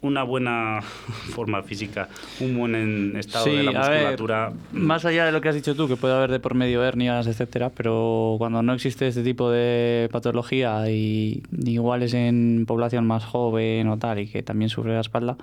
una 0.00 0.22
buena 0.22 0.80
forma 1.34 1.62
física, 1.62 2.08
un 2.40 2.56
buen 2.56 2.74
en- 2.74 3.16
estado 3.16 3.46
de 3.46 3.62
la 3.64 3.72
ver, 3.88 3.90
musculatura. 3.90 4.52
más 4.72 5.04
allá 5.04 5.24
de 5.26 5.32
lo 5.32 5.40
que 5.40 5.48
has 5.48 5.54
dicho 5.54 5.74
tú, 5.74 5.88
que 5.88 5.96
puede 5.96 6.14
haber 6.14 6.30
de 6.30 6.40
por 6.40 6.54
medio 6.54 6.84
hernias, 6.84 7.26
etcétera, 7.26 7.70
pero 7.74 8.36
cuando 8.38 8.62
no 8.62 8.72
existe 8.74 9.08
este 9.08 9.22
tipo 9.22 9.50
de 9.50 10.08
patología 10.12 10.88
y 10.90 11.42
igual 11.64 12.02
es 12.02 12.14
en 12.14 12.64
población 12.66 13.06
más 13.06 13.24
joven 13.24 13.88
o 13.88 13.98
tal 13.98 14.20
y 14.20 14.26
que 14.28 14.42
también 14.42 14.68
sufre 14.68 14.92
la 14.94 15.00
espalda, 15.00 15.36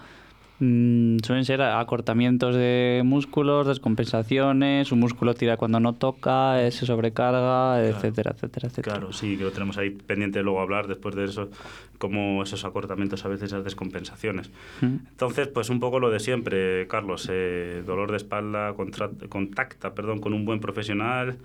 mm, 0.59 1.17
suelen 1.24 1.45
ser 1.45 1.62
acortamientos 1.62 2.55
de 2.55 3.01
músculos, 3.05 3.67
descompensaciones, 3.67 4.91
un 4.91 5.00
músculo 5.00 5.33
tira 5.33 5.57
cuando 5.57 5.79
no 5.79 5.93
toca, 5.93 6.62
eh, 6.65 6.71
se 6.71 6.85
sobrecarga, 6.85 7.83
etcétera, 7.85 8.31
etcétera, 8.31 8.67
etcétera. 8.67 8.97
Claro, 8.97 9.13
sí, 9.13 9.38
que 9.38 9.43
lo 9.43 9.51
tenemos 9.51 9.77
ahí 9.77 9.89
pendiente 9.91 10.39
de 10.39 10.43
luego 10.43 10.62
hablar 10.62 10.88
después 10.88 11.15
de 11.15 11.25
eso, 11.25 11.50
como 11.97 12.43
esos 12.43 12.63
acortamientos 12.65 13.24
a 13.25 13.27
veces, 13.27 13.51
esas 13.51 13.63
descompensaciones. 13.63 14.50
Mm. 14.81 14.95
Entonces, 15.12 15.47
pues 15.47 15.69
un 15.69 15.79
poco 15.79 16.00
lo 16.00 16.09
de 16.09 16.19
siempre, 16.19 16.88
Carlos, 16.88 17.27
eh, 17.31 17.83
dolor 17.85 18.12
de 18.12 18.17
espalda, 18.17 18.74
contra- 18.74 19.09
contacta, 19.29 19.93
perdón, 19.93 20.19
con 20.19 20.33
un 20.33 20.45
buen 20.45 20.59
profesional 20.59 21.38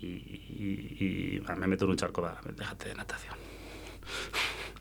y, 0.00 0.06
y- 0.06 0.96
y- 1.00 1.42
ah, 1.46 1.54
me 1.56 1.66
meto 1.66 1.84
en 1.84 1.92
un 1.92 1.96
charco, 1.96 2.22
va, 2.22 2.38
déjate 2.56 2.88
de 2.90 2.94
natación. 2.94 3.34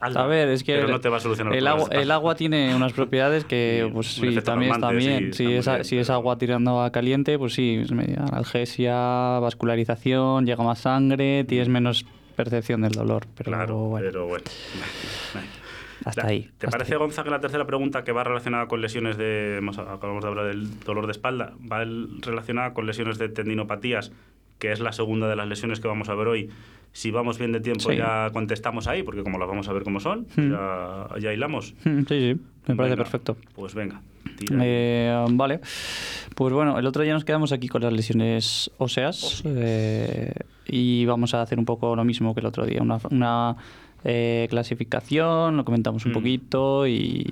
A 0.01 0.25
ver, 0.25 0.49
es 0.49 0.63
que 0.63 0.75
pero 0.75 0.87
no 0.87 0.99
te 0.99 1.09
va 1.09 1.17
a 1.17 1.19
solucionar 1.19 1.55
el, 1.55 1.67
agua, 1.67 1.87
el 1.91 2.09
agua 2.11 2.35
tiene 2.35 2.75
unas 2.75 2.93
propiedades 2.93 3.45
que, 3.45 3.89
pues 3.93 4.07
sí, 4.15 4.35
también 4.41 4.71
está 4.73 4.89
bien. 4.91 5.33
si, 5.33 5.53
es, 5.53 5.67
a- 5.67 5.73
bien, 5.75 5.85
si 5.85 5.97
es 5.97 6.07
pero- 6.07 6.15
agua 6.17 6.37
tirando 6.37 6.81
a 6.81 6.91
caliente, 6.91 7.37
pues 7.37 7.53
sí, 7.53 7.79
es 7.83 7.91
media 7.91 8.23
analgesia, 8.23 9.39
vascularización, 9.39 10.45
llega 10.45 10.63
más 10.63 10.79
sangre, 10.79 11.43
tienes 11.43 11.69
menos 11.69 12.05
percepción 12.35 12.81
del 12.81 12.91
dolor. 12.93 13.25
Pero 13.37 13.51
Claro, 13.51 13.75
bueno, 13.89 14.07
pero 14.07 14.27
bueno. 14.27 14.45
Vale. 15.33 15.47
hasta 16.05 16.23
La- 16.23 16.29
ahí. 16.29 16.49
¿Te 16.57 16.65
hasta 16.65 16.77
parece, 16.79 16.93
ahí. 16.93 16.99
Gonza, 16.99 17.23
que 17.23 17.29
la 17.29 17.39
tercera 17.39 17.65
pregunta 17.65 18.03
que 18.03 18.11
va 18.11 18.23
relacionada 18.23 18.67
con 18.67 18.81
lesiones 18.81 19.17
de. 19.17 19.57
hemos- 19.57 19.77
acabamos 19.77 20.23
de 20.23 20.29
hablar 20.29 20.45
del 20.47 20.79
dolor 20.79 21.05
de 21.05 21.11
espalda, 21.11 21.53
va 21.71 21.83
el- 21.83 22.21
relacionada 22.21 22.73
con 22.73 22.87
lesiones 22.87 23.17
de 23.19 23.29
tendinopatías, 23.29 24.11
que 24.61 24.71
es 24.71 24.79
la 24.79 24.93
segunda 24.93 25.27
de 25.27 25.35
las 25.35 25.47
lesiones 25.49 25.81
que 25.81 25.87
vamos 25.89 26.07
a 26.07 26.15
ver 26.15 26.27
hoy? 26.29 26.49
Si 26.93 27.09
vamos 27.09 27.37
bien 27.39 27.51
de 27.51 27.59
tiempo, 27.61 27.89
Sí. 27.89 27.97
ya 27.97 28.29
contestamos 28.31 28.87
ahí, 28.87 29.01
porque 29.03 29.23
como 29.23 29.37
las 29.39 29.47
vamos 29.47 29.67
a 29.67 29.73
ver 29.73 29.83
como 29.83 29.99
son, 29.99 30.27
Hmm. 30.37 30.51
ya, 30.51 31.07
ya 31.19 31.33
hilamos. 31.33 31.73
Sí, 31.83 32.03
sí, 32.07 32.35
me 32.67 32.75
parece 32.75 32.95
Venga, 32.95 32.95
perfecto. 32.97 33.37
Pues 33.55 33.73
venga. 33.73 34.01
Eh, 34.61 35.25
vale. 35.31 35.59
Pues 36.35 36.53
bueno, 36.53 36.77
el 36.79 36.85
otro 36.85 37.03
día 37.03 37.13
nos 37.13 37.25
quedamos 37.25 37.51
aquí 37.51 37.67
con 37.67 37.81
las 37.81 37.93
lesiones 37.93 38.71
óseas 38.77 39.41
eh, 39.45 40.31
y 40.67 41.05
vamos 41.05 41.33
a 41.33 41.41
hacer 41.41 41.59
un 41.59 41.65
poco 41.65 41.95
lo 41.95 42.03
mismo 42.03 42.33
que 42.33 42.39
el 42.41 42.45
otro 42.45 42.65
día. 42.65 42.81
Una, 42.81 42.99
una, 43.09 43.55
eh, 44.03 44.47
clasificación, 44.49 45.57
lo 45.57 45.65
comentamos 45.65 46.05
un 46.05 46.11
Mm. 46.11 46.13
poquito 46.15 46.87
y, 46.87 47.25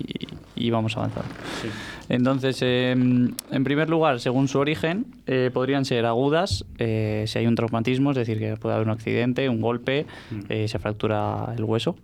y 0.55 0.69
vamos 0.69 0.95
avanzando. 0.97 1.29
Sí. 1.62 1.67
Entonces, 2.10 2.60
eh, 2.62 2.91
en 2.91 3.63
primer 3.63 3.89
lugar, 3.89 4.19
según 4.19 4.47
su 4.47 4.58
origen, 4.60 5.05
eh, 5.27 5.51
podrían 5.53 5.86
ser 5.86 6.05
agudas 6.05 6.65
eh, 6.79 7.25
si 7.27 7.38
hay 7.39 7.45
un 7.47 7.53
traumatismo, 7.55 8.12
es 8.12 8.17
decir, 8.17 8.39
que 8.39 8.55
puede 8.58 8.75
haber 8.75 8.88
un 8.88 8.93
accidente, 8.93 9.47
un 9.49 9.62
golpe, 9.62 10.05
Mm. 10.32 10.39
eh, 10.49 10.67
se 10.67 10.79
fractura 10.79 11.53
el 11.55 11.63
hueso 11.63 11.95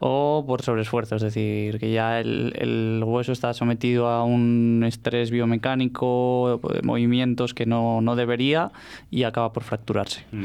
o 0.00 0.44
por 0.46 0.62
sobreesfuerzo, 0.62 1.16
es 1.16 1.22
decir, 1.22 1.78
que 1.78 1.92
ya 1.92 2.18
el, 2.20 2.52
el 2.58 3.02
hueso 3.04 3.32
está 3.32 3.54
sometido 3.54 4.08
a 4.08 4.24
un 4.24 4.82
estrés 4.86 5.30
biomecánico, 5.30 6.60
de 6.74 6.82
movimientos 6.82 7.54
que 7.54 7.66
no, 7.66 8.00
no 8.00 8.16
debería 8.16 8.72
y 9.10 9.22
acaba 9.24 9.52
por 9.52 9.62
fracturarse. 9.62 10.24
Mm. 10.32 10.44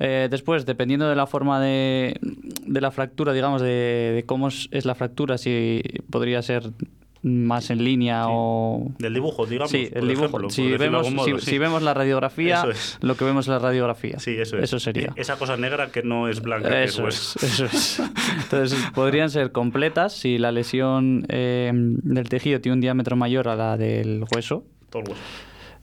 Eh, 0.00 0.28
después, 0.30 0.66
dependiendo 0.66 1.08
de 1.08 1.16
la 1.16 1.26
forma 1.26 1.60
de, 1.60 2.16
de 2.20 2.80
la 2.80 2.90
fractura, 2.90 3.32
digamos, 3.32 3.62
de, 3.62 4.12
de 4.14 4.24
cómo 4.26 4.48
es, 4.48 4.68
es 4.72 4.84
la 4.84 4.94
fractura, 4.94 5.38
si 5.38 5.82
podría 6.10 6.42
ser 6.42 6.70
más 7.24 7.70
en 7.70 7.84
línea 7.84 8.24
Sí. 8.24 8.30
o... 8.34 8.90
Del 8.98 9.14
dibujo, 9.14 9.46
digamos. 9.46 9.70
Sí, 9.70 9.88
el 9.92 10.08
dibujo. 10.08 10.26
ejemplo, 10.26 10.50
si, 10.50 10.68
vemos, 10.72 11.08
modo, 11.12 11.24
si, 11.24 11.38
sí. 11.38 11.50
si 11.52 11.58
vemos 11.58 11.80
la 11.80 11.94
radiografía, 11.94 12.56
Eso 12.56 12.70
es. 12.70 12.98
lo 13.00 13.16
que 13.16 13.24
vemos 13.24 13.46
en 13.46 13.52
la 13.52 13.58
radiografía. 13.60 14.18
Sí, 14.18 14.32
eso 14.36 14.56
es. 14.58 14.64
Eso 14.64 14.80
sería. 14.80 15.12
Esa 15.14 15.36
cosa 15.36 15.56
negra 15.56 15.92
que 15.92 16.02
no 16.02 16.26
es 16.26 16.42
blanca, 16.42 16.68
que 16.70 16.82
es 16.82 16.90
Eso 16.94 17.06
es, 17.06 17.36
eso 17.44 17.64
es. 17.66 18.02
Entonces, 18.42 18.76
podrían 18.92 19.30
ser 19.30 19.52
completas 19.52 20.12
si 20.14 20.36
la 20.38 20.50
lesión 20.50 21.24
eh, 21.28 21.70
del 21.72 22.28
tejido 22.28 22.60
tiene 22.60 22.74
un 22.74 22.80
diámetro 22.80 23.14
mayor 23.14 23.46
a 23.46 23.54
la 23.54 23.76
del 23.76 24.24
hueso. 24.34 24.64
Todo 24.90 25.02
el 25.02 25.08
hueso. 25.10 25.22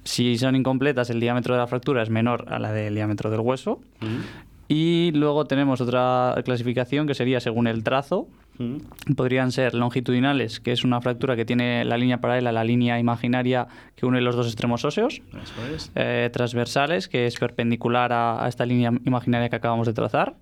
Si 0.04 0.38
son 0.38 0.56
incompletas, 0.56 1.10
el 1.10 1.20
diámetro 1.20 1.54
de 1.54 1.60
la 1.60 1.68
fractura 1.68 2.02
es 2.02 2.10
menor 2.10 2.46
a 2.50 2.60
la 2.60 2.72
del 2.72 2.96
diámetro 2.96 3.30
del 3.30 3.42
hueso. 3.42 3.80
Mm. 4.00 4.48
Y 4.72 5.12
luego 5.14 5.46
tenemos 5.46 5.82
otra 5.82 6.36
clasificación 6.46 7.08
que 7.08 7.16
sería 7.16 7.40
según 7.40 7.68
el 7.68 7.84
trazo. 7.84 8.28
Mm. 8.60 9.14
Podrían 9.16 9.52
ser 9.52 9.74
longitudinales, 9.74 10.60
que 10.60 10.72
es 10.72 10.84
una 10.84 11.02
fractura 11.02 11.36
que 11.36 11.44
tiene 11.44 11.84
la 11.86 11.98
línea 11.98 12.22
paralela 12.22 12.52
a 12.52 12.54
la 12.54 12.64
línea 12.64 13.00
imaginaria 13.00 13.68
que 13.96 14.06
une 14.06 14.22
los 14.22 14.36
dos 14.36 14.48
extremos 14.48 14.86
óseos. 14.86 15.22
Eso 15.32 15.76
es. 15.76 15.92
Eh, 15.96 16.30
transversales, 16.32 17.08
que 17.08 17.26
es 17.26 17.38
perpendicular 17.40 18.14
a, 18.14 18.44
a 18.44 18.48
esta 18.48 18.66
línea 18.66 18.92
imaginaria 19.06 19.50
que 19.50 19.56
acabamos 19.56 19.88
de 19.88 19.94
trazar. 19.94 20.36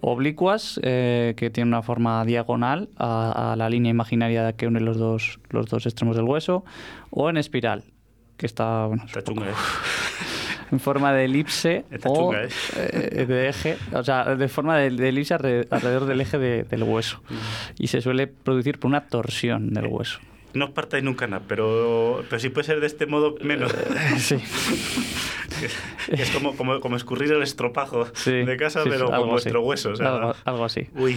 Oblicuas, 0.00 0.78
eh, 0.82 1.34
que 1.36 1.48
tiene 1.48 1.68
una 1.68 1.82
forma 1.82 2.24
diagonal 2.24 2.88
a, 2.98 3.52
a 3.52 3.56
la 3.56 3.70
línea 3.70 3.90
imaginaria 3.90 4.52
que 4.52 4.66
une 4.66 4.80
los 4.80 4.98
dos, 4.98 5.38
los 5.50 5.66
dos 5.66 5.86
extremos 5.86 6.16
del 6.16 6.26
hueso. 6.26 6.64
O 7.10 7.30
en 7.30 7.36
espiral, 7.36 7.84
que 8.36 8.46
está 8.46 8.86
bueno, 8.86 9.04
Está 9.06 9.22
chunga, 9.22 9.46
¿eh? 9.50 9.54
en 10.72 10.80
forma 10.80 11.12
de 11.12 11.24
elipse 11.26 11.84
Está 11.90 12.08
o 12.08 12.14
chunga, 12.16 12.44
¿eh? 12.44 12.48
eh, 12.76 13.26
de 13.26 13.48
eje, 13.48 13.76
o 13.92 14.02
sea, 14.02 14.34
de 14.34 14.48
forma 14.48 14.76
de, 14.78 14.90
de 14.90 15.08
elipse 15.08 15.34
alre- 15.34 15.66
alrededor 15.70 16.06
del 16.06 16.20
eje 16.20 16.38
de- 16.38 16.64
del 16.64 16.82
hueso. 16.82 17.20
Y 17.78 17.86
se 17.88 18.00
suele 18.00 18.26
producir 18.26 18.78
por 18.78 18.88
una 18.88 19.02
torsión 19.06 19.72
del 19.72 19.86
hueso. 19.86 20.18
No 20.54 20.66
os 20.66 20.70
partáis 20.70 21.02
nunca 21.04 21.26
nada, 21.26 21.42
pero, 21.48 22.24
pero 22.30 22.38
si 22.40 22.48
puede 22.48 22.64
ser 22.66 22.80
de 22.80 22.86
este 22.86 23.06
modo, 23.06 23.34
menos. 23.42 23.74
Sí. 24.18 24.36
es 26.10 26.30
como, 26.30 26.56
como, 26.56 26.80
como 26.80 26.96
escurrir 26.96 27.32
el 27.32 27.42
estropajo 27.42 28.06
Sí, 28.14 28.30
de 28.32 28.56
casa, 28.56 28.82
sí, 28.82 28.88
pero 28.90 29.06
con 29.06 29.14
así. 29.14 29.24
vuestro 29.30 29.62
hueso. 29.62 29.90
o 29.90 29.96
sea, 29.96 30.14
algo, 30.16 30.34
algo 30.44 30.64
así. 30.64 30.88
Uy, 30.96 31.16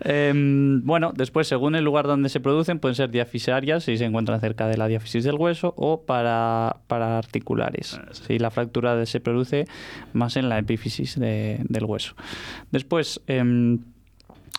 Em, 0.00 0.82
bueno, 0.84 1.12
después, 1.14 1.48
según 1.48 1.74
el 1.74 1.84
lugar 1.84 2.06
donde 2.06 2.28
se 2.28 2.40
producen, 2.40 2.78
pueden 2.78 2.94
ser 2.94 3.10
diafisarias 3.10 3.84
si 3.84 3.96
se 3.96 4.04
encuentran 4.04 4.40
cerca 4.40 4.66
de 4.68 4.76
la 4.76 4.86
diáfisis 4.88 5.24
del 5.24 5.34
hueso 5.36 5.74
o 5.76 6.02
para, 6.02 6.76
para 6.86 7.18
articulares, 7.18 7.98
Ah, 8.00 8.08
sí. 8.12 8.22
si 8.26 8.38
la 8.38 8.50
fractura 8.50 9.04
se 9.06 9.20
produce 9.20 9.66
más 10.12 10.36
en 10.36 10.48
la 10.48 10.58
epífisis 10.58 11.18
de- 11.18 11.58
del 11.68 11.84
hueso. 11.84 12.14
Después, 12.70 13.20
em, 13.26 13.80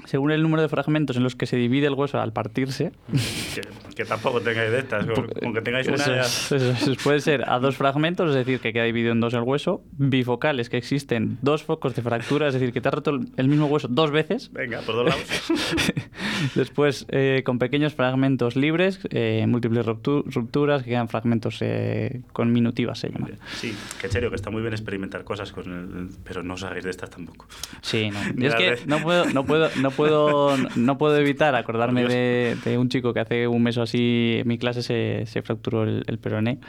según 0.05 0.31
el 0.31 0.41
número 0.41 0.61
de 0.61 0.69
fragmentos 0.69 1.17
en 1.17 1.23
los 1.23 1.35
que 1.35 1.45
se 1.45 1.55
divide 1.57 1.87
el 1.87 1.93
hueso 1.93 2.19
al 2.19 2.33
partirse, 2.33 2.91
que, 3.53 3.61
que 3.95 4.05
tampoco 4.05 4.41
tengáis 4.41 4.71
de 4.71 4.79
estas. 4.79 5.05
Con, 5.05 5.27
con 5.27 5.53
que 5.53 5.61
tengáis 5.61 5.87
una. 5.87 5.95
eso 5.97 6.15
ya- 6.15 6.21
es, 6.21 6.51
eso 6.51 6.91
es, 6.91 6.97
puede 7.03 7.19
ser 7.19 7.47
a 7.49 7.59
dos 7.59 7.75
fragmentos, 7.75 8.29
es 8.29 8.35
decir, 8.35 8.59
que 8.59 8.73
queda 8.73 8.85
dividido 8.85 9.11
en 9.11 9.19
dos 9.19 9.33
el 9.33 9.41
hueso, 9.41 9.83
bifocales, 9.97 10.69
que 10.69 10.77
existen 10.77 11.37
dos 11.41 11.63
focos 11.63 11.95
de 11.95 12.01
fractura, 12.01 12.47
es 12.47 12.53
decir, 12.53 12.71
que 12.73 12.81
te 12.81 12.87
ha 12.87 12.91
roto 12.91 13.11
el- 13.37 13.47
mismo 13.47 13.65
hueso 13.67 13.87
dos 13.89 14.11
veces, 14.11 14.51
Venga, 14.53 14.79
por 14.81 14.95
dos 14.95 15.05
lados. 15.09 15.23
Después, 16.55 17.05
eh, 17.09 17.43
con 17.45 17.59
pequeños 17.59 17.93
fragmentos 17.93 18.55
libres, 18.55 18.99
eh, 19.09 19.45
múltiples 19.47 19.85
ruptu- 19.85 20.23
rupturas, 20.33 20.83
que 20.83 20.91
quedan 20.91 21.09
fragmentos 21.09 21.57
eh, 21.61 22.21
conminutivas, 22.31 22.99
se 22.99 23.09
llama. 23.09 23.27
Sí, 23.57 23.75
que 23.99 24.07
serio, 24.07 24.29
que 24.29 24.35
está 24.37 24.49
muy 24.49 24.61
bien 24.61 24.73
experimentar 24.73 25.23
cosas, 25.23 25.51
con 25.51 25.65
el- 25.71 26.09
pero 26.23 26.41
no 26.43 26.53
os 26.53 26.63
hagáis 26.63 26.83
de 26.85 26.89
estas 26.91 27.09
tampoco. 27.09 27.45
Sí, 27.81 28.09
no. 28.09 28.19
Es 28.49 28.55
que 28.55 28.77
no 28.87 28.99
puedo, 29.03 29.25
no 29.25 29.45
puedo, 29.45 29.69
no 29.81 29.88
no 29.89 29.95
puedo, 29.95 30.55
no 30.75 30.97
puedo 30.97 31.17
evitar 31.17 31.55
acordarme 31.55 32.05
de, 32.05 32.57
de, 32.63 32.77
un 32.77 32.89
chico 32.89 33.13
que 33.13 33.19
hace 33.19 33.47
un 33.47 33.63
mes 33.63 33.77
o 33.77 33.81
así 33.81 34.37
en 34.39 34.47
mi 34.47 34.57
clase 34.57 34.83
se, 34.83 35.25
se 35.25 35.41
fracturó 35.41 35.83
el, 35.83 36.03
el 36.07 36.19
peroné. 36.19 36.59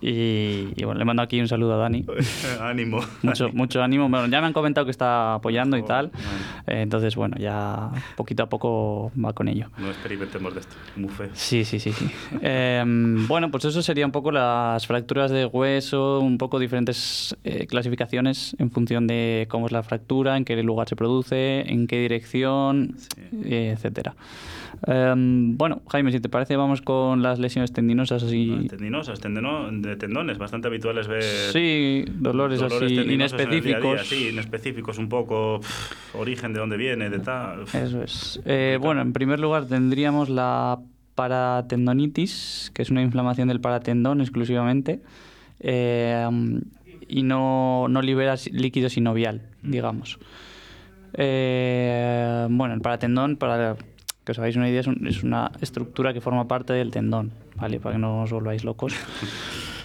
Y, 0.00 0.68
y, 0.74 0.84
bueno, 0.84 0.98
le 0.98 1.04
mando 1.04 1.22
aquí 1.22 1.40
un 1.40 1.48
saludo 1.48 1.74
a 1.74 1.76
Dani. 1.76 2.06
ánimo. 2.60 3.00
Mucho, 3.22 3.50
mucho 3.52 3.82
ánimo. 3.82 4.08
Bueno, 4.08 4.26
ya 4.26 4.40
me 4.40 4.46
han 4.46 4.52
comentado 4.52 4.84
que 4.86 4.90
está 4.90 5.34
apoyando 5.34 5.76
y 5.76 5.82
tal. 5.82 6.10
Eh, 6.66 6.80
entonces, 6.82 7.14
bueno, 7.16 7.36
ya 7.38 7.90
poquito 8.16 8.44
a 8.44 8.48
poco 8.48 9.12
va 9.22 9.32
con 9.32 9.48
ello. 9.48 9.68
No 9.78 9.88
experimentemos 9.88 10.54
de 10.54 10.60
esto. 10.60 10.76
Muy 10.96 11.10
feo. 11.10 11.28
Sí, 11.34 11.64
sí, 11.64 11.78
sí. 11.78 11.92
sí. 11.92 12.10
eh, 12.40 12.82
bueno, 12.86 13.50
pues 13.50 13.66
eso 13.66 13.82
sería 13.82 14.06
un 14.06 14.12
poco 14.12 14.30
las 14.30 14.86
fracturas 14.86 15.30
de 15.30 15.46
hueso, 15.46 16.20
un 16.20 16.38
poco 16.38 16.58
diferentes 16.58 17.36
eh, 17.44 17.66
clasificaciones 17.66 18.56
en 18.58 18.70
función 18.70 19.06
de 19.06 19.46
cómo 19.50 19.66
es 19.66 19.72
la 19.72 19.82
fractura, 19.82 20.36
en 20.36 20.44
qué 20.44 20.62
lugar 20.62 20.88
se 20.88 20.96
produce, 20.96 21.70
en 21.70 21.86
qué 21.86 22.00
dirección, 22.00 22.45
sí. 22.96 23.20
eh, 23.44 23.72
etcétera. 23.74 24.14
Um, 24.86 25.56
bueno, 25.56 25.80
Jaime, 25.88 26.12
si 26.12 26.20
te 26.20 26.28
parece, 26.28 26.56
vamos 26.56 26.82
con 26.82 27.22
las 27.22 27.38
lesiones 27.38 27.72
tendinosas 27.72 28.22
así. 28.22 28.66
Tendinosas, 28.68 29.20
de 29.20 29.96
tendones, 29.96 30.38
bastante 30.38 30.68
habituales 30.68 31.08
ver. 31.08 31.22
Sí, 31.22 32.04
dolores, 32.08 32.60
dolores 32.60 32.98
así 32.98 33.12
inespecíficos. 33.12 33.82
Día 33.82 33.92
día. 33.92 34.04
Sí, 34.04 34.28
inespecíficos, 34.28 34.98
un 34.98 35.08
poco 35.08 35.60
pff, 35.60 36.16
origen 36.16 36.52
de 36.52 36.60
dónde 36.60 36.76
viene, 36.76 37.08
de 37.08 37.18
tal. 37.20 37.62
Eso 37.62 38.02
es. 38.02 38.40
Eh, 38.44 38.78
bueno, 38.80 39.00
en 39.00 39.12
primer 39.12 39.40
lugar 39.40 39.66
tendríamos 39.66 40.28
la 40.28 40.78
paratendonitis, 41.14 42.70
que 42.74 42.82
es 42.82 42.90
una 42.90 43.02
inflamación 43.02 43.48
del 43.48 43.60
paratendón 43.60 44.20
exclusivamente. 44.20 45.00
Eh, 45.60 46.28
y 47.08 47.22
no, 47.22 47.86
no 47.88 48.02
libera 48.02 48.34
líquido 48.50 48.88
sinovial, 48.90 49.42
digamos. 49.62 50.18
Eh, 51.16 52.46
bueno, 52.50 52.74
el 52.74 52.80
paratendón, 52.80 53.36
para 53.36 53.76
que 54.24 54.32
os 54.32 54.38
hagáis 54.38 54.56
una 54.56 54.68
idea, 54.68 54.80
es, 54.80 54.86
un, 54.86 55.06
es, 55.06 55.22
una 55.22 55.52
estructura 55.60 56.12
que 56.12 56.20
forma 56.20 56.48
parte 56.48 56.72
del 56.72 56.90
tendón, 56.90 57.32
¿vale? 57.54 57.80
Para 57.80 57.94
que 57.94 58.00
no 58.00 58.22
os 58.22 58.32
volváis 58.32 58.64
locos. 58.64 58.94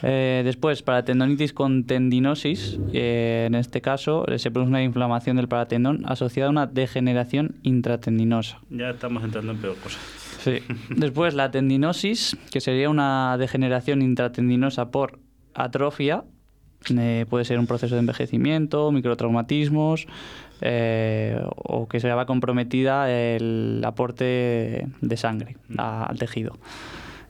Eh, 0.04 0.42
después, 0.44 0.82
para 0.82 1.06
tendonitis 1.06 1.54
con 1.54 1.84
tendinosis, 1.84 2.80
eh, 2.92 3.44
en 3.46 3.54
este 3.54 3.82
caso 3.82 4.26
se 4.38 4.50
produce 4.50 4.70
una 4.70 4.82
inflamación 4.82 5.36
del 5.36 5.48
paratendón 5.48 6.02
asociada 6.08 6.48
a 6.48 6.50
una 6.50 6.66
degeneración 6.66 7.58
intratendinosa. 7.62 8.60
Ya 8.72 8.90
estamos 8.90 9.24
entrando 9.24 9.52
en 9.52 9.60
peor 9.60 9.76
cosa. 9.76 10.00
Sí. 10.40 10.58
Después, 10.90 11.36
la 11.36 11.52
tendinosis, 11.52 12.36
que 12.52 12.62
sería 12.62 12.90
una 12.90 13.38
degeneración 13.38 14.02
intratendinosa 14.02 14.90
por 14.90 15.20
atrofia, 15.54 16.24
eh, 16.90 17.26
puede 17.30 17.46
ser 17.46 17.60
un 17.60 17.68
proceso 17.68 17.96
de 17.96 18.00
envejecimiento, 18.00 18.92
microtraumatismos, 18.92 20.08
eh, 20.62 21.42
o 21.56 21.88
que 21.88 22.00
se 22.00 22.08
vea 22.08 22.26
comprometida 22.26 23.12
el 23.12 23.82
aporte 23.86 24.88
de 25.02 25.18
sangre 25.18 25.58
a, 25.78 26.06
al 26.06 26.18
tejido. 26.18 26.54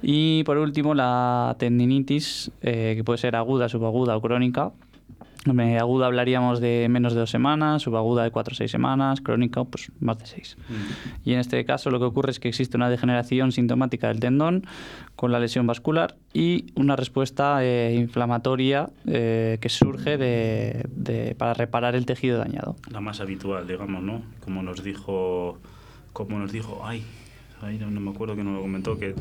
Y 0.02 0.44
por 0.46 0.58
último, 0.58 0.94
la 0.96 1.56
tendinitis, 1.60 2.52
eh, 2.62 2.94
que 2.96 3.04
puede 3.04 3.18
ser 3.20 3.36
aguda, 3.36 3.70
subaguda 3.70 4.18
o 4.18 4.22
crónica. 4.22 4.72
Aguda 5.46 6.06
hablaríamos 6.06 6.60
de 6.60 6.88
menos 6.90 7.14
de 7.14 7.22
dos 7.22 7.32
semanas, 7.32 7.82
subaguda 7.82 8.24
de 8.24 8.32
cuatro 8.32 8.54
o 8.54 8.56
seis 8.56 8.70
semanas, 8.70 9.22
crónica 9.22 9.64
pues 9.64 9.92
más 10.00 10.18
de 10.20 10.28
seis. 10.28 10.58
Mm. 10.70 11.30
Y 11.30 11.34
en 11.34 11.40
este 11.40 11.66
caso 11.66 11.90
lo 11.90 12.00
que 12.00 12.06
ocurre 12.06 12.32
es 12.32 12.40
que 12.40 12.48
existe 12.48 12.78
una 12.78 12.90
degeneración 12.90 13.52
sintomática 13.52 14.10
del 14.10 14.20
tendón 14.20 14.66
con 15.16 15.32
la 15.32 15.40
lesión 15.40 15.66
vascular 15.66 16.16
y 16.34 16.72
una 16.76 16.96
respuesta 16.96 17.64
eh, 17.64 17.96
inflamatoria 17.96 18.90
eh, 19.08 19.58
que 19.62 19.70
surge 19.70 20.18
de, 20.18 20.86
de, 20.90 21.36
para 21.36 21.54
reparar 21.54 21.96
el 21.96 22.06
tejido 22.06 22.38
dañado. 22.38 22.76
La 22.92 23.02
más 23.02 23.20
habitual, 23.20 23.68
digamos, 23.68 24.04
¿no? 24.04 24.22
Como 24.42 24.62
nos 24.62 24.84
dijo, 24.84 25.58
como 26.14 26.38
nos 26.38 26.52
dijo, 26.52 26.82
ay, 26.84 27.04
ay 27.62 27.78
no, 27.78 27.90
no 27.90 28.00
me 28.00 28.12
acuerdo 28.12 28.36
que 28.36 28.44
nos 28.44 28.56
lo 28.56 28.62
comentó, 28.62 28.98
que 28.98 29.16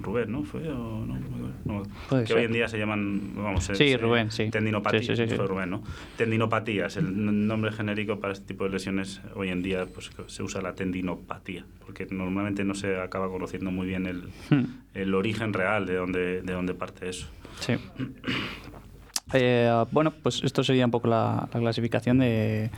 Rubén, 0.00 0.32
¿no? 0.32 0.44
¿Fue 0.44 0.68
o 0.68 1.04
no? 1.04 1.18
no 1.64 1.82
que 2.10 2.26
ser. 2.26 2.36
hoy 2.36 2.44
en 2.44 2.52
día 2.52 2.68
se 2.68 2.78
llaman, 2.78 3.32
vamos, 3.36 3.64
sí, 3.64 3.74
se, 3.74 3.96
Rubén, 3.96 4.30
sí. 4.30 4.50
Tendinopatías, 4.50 5.06
sí, 5.06 5.16
sí, 5.16 5.28
sí, 5.28 5.36
fue 5.36 5.46
Rubén, 5.46 5.70
¿no? 5.70 5.82
Tendinopatías, 6.16 6.96
el 6.96 7.46
nombre 7.46 7.72
genérico 7.72 8.20
para 8.20 8.32
este 8.32 8.46
tipo 8.46 8.64
de 8.64 8.70
lesiones 8.70 9.20
hoy 9.34 9.48
en 9.48 9.62
día 9.62 9.86
pues 9.86 10.10
se 10.26 10.42
usa 10.42 10.62
la 10.62 10.74
tendinopatía, 10.74 11.64
porque 11.84 12.06
normalmente 12.10 12.64
no 12.64 12.74
se 12.74 13.00
acaba 13.00 13.28
conociendo 13.28 13.70
muy 13.70 13.86
bien 13.86 14.06
el, 14.06 14.28
hmm. 14.50 14.64
el 14.94 15.14
origen 15.14 15.52
real 15.52 15.86
de 15.86 15.94
dónde, 15.96 16.42
de 16.42 16.52
dónde 16.52 16.74
parte 16.74 17.08
eso. 17.08 17.28
Sí. 17.60 17.74
Eh, 19.32 19.84
bueno, 19.90 20.12
pues 20.22 20.42
esto 20.42 20.64
sería 20.64 20.84
un 20.84 20.90
poco 20.90 21.08
la, 21.08 21.48
la 21.52 21.60
clasificación 21.60 22.18
de, 22.18 22.70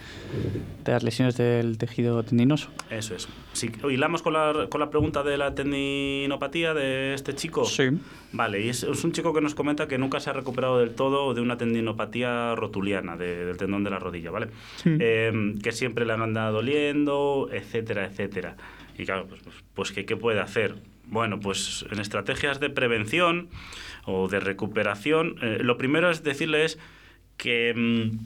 de, 0.85 0.93
las 0.93 1.03
lesiones 1.03 1.37
del 1.37 1.79
tejido 1.79 2.23
tendinoso. 2.23 2.71
Eso 2.91 3.15
es. 3.15 3.29
Si 3.53 3.71
hilamos 3.89 4.23
con 4.23 4.33
la, 4.33 4.67
con 4.69 4.81
la 4.81 4.91
pregunta 4.91 5.23
de 5.23 5.37
la 5.37 5.55
tendinopatía 5.55 6.75
de 6.75 7.15
este 7.15 7.35
chico. 7.35 7.65
Sí. 7.65 7.91
Vale, 8.33 8.61
y 8.61 8.69
es, 8.69 8.83
es, 8.83 9.05
un 9.05 9.13
chico 9.13 9.33
que 9.33 9.41
nos 9.41 9.55
comenta 9.55 9.87
que 9.89 9.99
nunca 9.99 10.21
se 10.21 10.31
ha 10.31 10.33
recuperado 10.33 10.79
del 10.79 10.95
todo 10.95 11.35
de 11.35 11.41
una 11.41 11.57
tendinopatía 11.57 12.55
rotuliana, 12.55 13.17
de, 13.17 13.45
del 13.45 13.57
tendón 13.57 13.85
de 13.85 13.91
la 13.91 13.99
rodilla, 13.99 14.31
¿vale? 14.31 14.49
Sí. 14.77 14.97
Eh, 14.99 15.55
que 15.63 15.73
siempre 15.73 16.05
le 16.05 16.13
han 16.13 16.23
andado 16.23 16.55
doliendo, 16.55 17.49
etcétera, 17.53 18.07
etcétera. 18.07 18.57
Y 18.99 19.05
claro, 19.05 19.27
pues, 19.29 19.41
pues 19.75 19.93
¿qué, 19.93 20.05
¿qué 20.05 20.17
puede 20.17 20.41
hacer? 20.41 20.75
Bueno, 21.11 21.41
pues 21.41 21.85
en 21.91 22.01
estrategias 22.01 22.61
de 22.61 22.71
prevención 22.71 23.49
o 24.05 24.29
de 24.29 24.39
recuperación, 24.39 25.37
eh, 25.43 25.59
lo 25.61 25.77
primero 25.77 26.11
es 26.11 26.23
decirles 26.23 26.79
que, 27.37 27.75
mmm, 27.75 28.19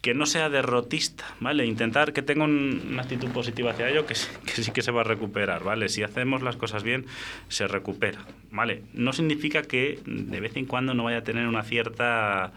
que 0.00 0.14
no 0.14 0.26
sea 0.26 0.48
derrotista, 0.48 1.24
¿vale? 1.40 1.66
Intentar 1.66 2.12
que 2.12 2.22
tenga 2.22 2.44
un, 2.44 2.82
una 2.90 3.02
actitud 3.02 3.30
positiva 3.30 3.72
hacia 3.72 3.88
ello, 3.88 4.06
que, 4.06 4.14
que, 4.46 4.62
sí 4.62 4.70
que 4.70 4.82
se 4.82 4.92
va 4.92 5.00
a 5.00 5.04
recuperar, 5.04 5.64
¿vale? 5.64 5.88
Si 5.88 6.04
hacemos 6.04 6.42
las 6.42 6.56
cosas 6.56 6.84
bien, 6.84 7.06
se 7.48 7.66
recupera, 7.66 8.20
¿vale? 8.52 8.82
No 8.94 9.12
significa 9.12 9.62
que 9.62 9.98
de 10.06 10.40
vez 10.40 10.56
en 10.56 10.66
cuando 10.66 10.94
no 10.94 11.04
vaya 11.04 11.18
a 11.18 11.24
tener 11.24 11.48
una 11.48 11.64
cierta 11.64 12.52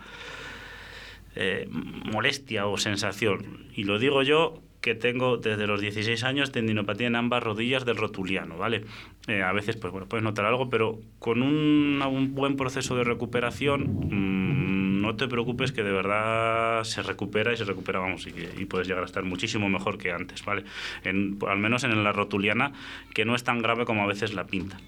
eh, 1.35 1.67
molestia 1.69 2.67
o 2.67 2.77
sensación. 2.77 3.67
Y 3.75 3.83
lo 3.85 3.97
digo 3.97 4.21
yo 4.21 4.61
que 4.85 4.93
tengo 4.93 5.37
desde 5.37 5.65
los 5.65 5.81
16 5.81 6.23
años 6.25 6.51
tendinopatía 6.51 7.07
en 7.07 7.15
ambas 7.15 7.41
rodillas 7.41 7.85
del 7.85 7.97
rotuliano, 7.97 8.55
¿vale? 8.55 8.85
Eh, 9.25 9.41
a 9.41 9.51
veces, 9.51 9.77
pues 9.77 9.91
bueno, 9.91 10.07
puedes 10.07 10.23
notar 10.23 10.45
algo, 10.45 10.69
pero 10.69 10.99
con 11.17 11.41
un, 11.41 12.35
buen 12.35 12.55
proceso 12.55 12.95
de 12.95 13.03
recuperación, 13.03 13.81
mmm, 14.11 15.01
no 15.01 15.15
te 15.15 15.27
preocupes 15.27 15.71
que 15.71 15.81
de 15.81 15.91
verdad 15.91 16.83
se 16.83 17.01
recupera 17.01 17.51
y 17.51 17.57
se 17.57 17.63
recupera, 17.63 17.97
vamos, 17.97 18.27
y, 18.27 18.65
puedes 18.65 18.87
llegar 18.87 19.01
a 19.01 19.07
estar 19.07 19.23
muchísimo 19.23 19.69
mejor 19.69 19.97
que 19.97 20.11
antes, 20.11 20.45
¿vale? 20.45 20.65
Al 21.03 21.57
menos 21.57 21.83
en 21.83 22.03
la 22.03 22.11
rotuliana, 22.11 22.71
que 23.15 23.25
no 23.25 23.33
es 23.33 23.43
tan 23.43 23.63
grave 23.63 23.85
como 23.85 24.03
a 24.03 24.05
veces 24.05 24.35
la 24.35 24.45
pintan. 24.45 24.81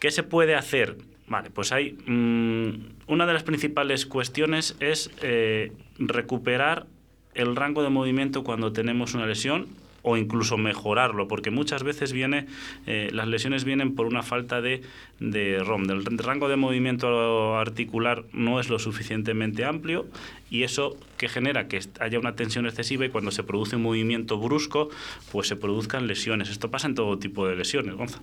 ¿Qué 0.00 0.10
se 0.10 0.24
puede 0.24 0.56
hacer? 0.56 0.96
Vale, 1.28 1.50
pues 1.50 1.70
hay. 1.70 1.96
Mmm, 2.04 2.72
una 3.06 3.26
de 3.26 3.32
las 3.32 3.44
principales 3.44 4.06
cuestiones 4.06 4.76
es 4.80 5.12
eh, 5.22 5.70
recuperar 5.98 6.86
el 7.34 7.56
rango 7.56 7.82
de 7.82 7.90
movimiento 7.90 8.44
cuando 8.44 8.72
tenemos 8.72 9.14
una 9.14 9.26
lesión 9.26 9.68
o 10.02 10.16
incluso 10.16 10.56
mejorarlo, 10.56 11.28
porque 11.28 11.50
muchas 11.50 11.82
veces 11.82 12.12
viene, 12.12 12.46
eh, 12.86 13.10
las 13.12 13.28
lesiones 13.28 13.64
vienen 13.64 13.94
por 13.94 14.06
una 14.06 14.22
falta 14.22 14.60
de, 14.60 14.82
de 15.20 15.58
ROM, 15.58 15.84
del 15.84 16.18
rango 16.18 16.48
de 16.48 16.56
movimiento 16.56 17.56
articular 17.56 18.24
no 18.32 18.60
es 18.60 18.70
lo 18.70 18.78
suficientemente 18.78 19.64
amplio 19.64 20.06
y 20.50 20.62
eso 20.62 20.96
que 21.16 21.28
genera 21.28 21.68
que 21.68 21.80
haya 22.00 22.18
una 22.18 22.36
tensión 22.36 22.66
excesiva 22.66 23.04
y 23.04 23.10
cuando 23.10 23.30
se 23.30 23.42
produce 23.42 23.76
un 23.76 23.82
movimiento 23.82 24.38
brusco, 24.38 24.88
pues 25.32 25.48
se 25.48 25.56
produzcan 25.56 26.06
lesiones. 26.06 26.48
Esto 26.48 26.70
pasa 26.70 26.86
en 26.86 26.94
todo 26.94 27.18
tipo 27.18 27.46
de 27.46 27.56
lesiones, 27.56 27.94
Gonza. 27.96 28.20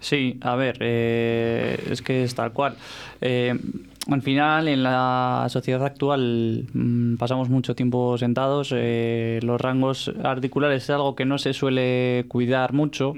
Sí, 0.00 0.38
a 0.40 0.56
ver, 0.56 0.78
eh, 0.80 1.78
es 1.90 2.02
que 2.02 2.24
es 2.24 2.34
tal 2.34 2.52
cual. 2.52 2.76
Eh, 3.20 3.54
al 4.10 4.22
final, 4.22 4.68
en 4.68 4.82
la 4.82 5.46
sociedad 5.48 5.84
actual 5.84 6.66
mmm, 6.72 7.16
pasamos 7.16 7.48
mucho 7.48 7.74
tiempo 7.74 8.18
sentados. 8.18 8.72
Eh, 8.76 9.40
los 9.42 9.60
rangos 9.60 10.12
articulares 10.22 10.84
es 10.84 10.90
algo 10.90 11.14
que 11.14 11.24
no 11.24 11.38
se 11.38 11.52
suele 11.52 12.24
cuidar 12.28 12.72
mucho. 12.72 13.14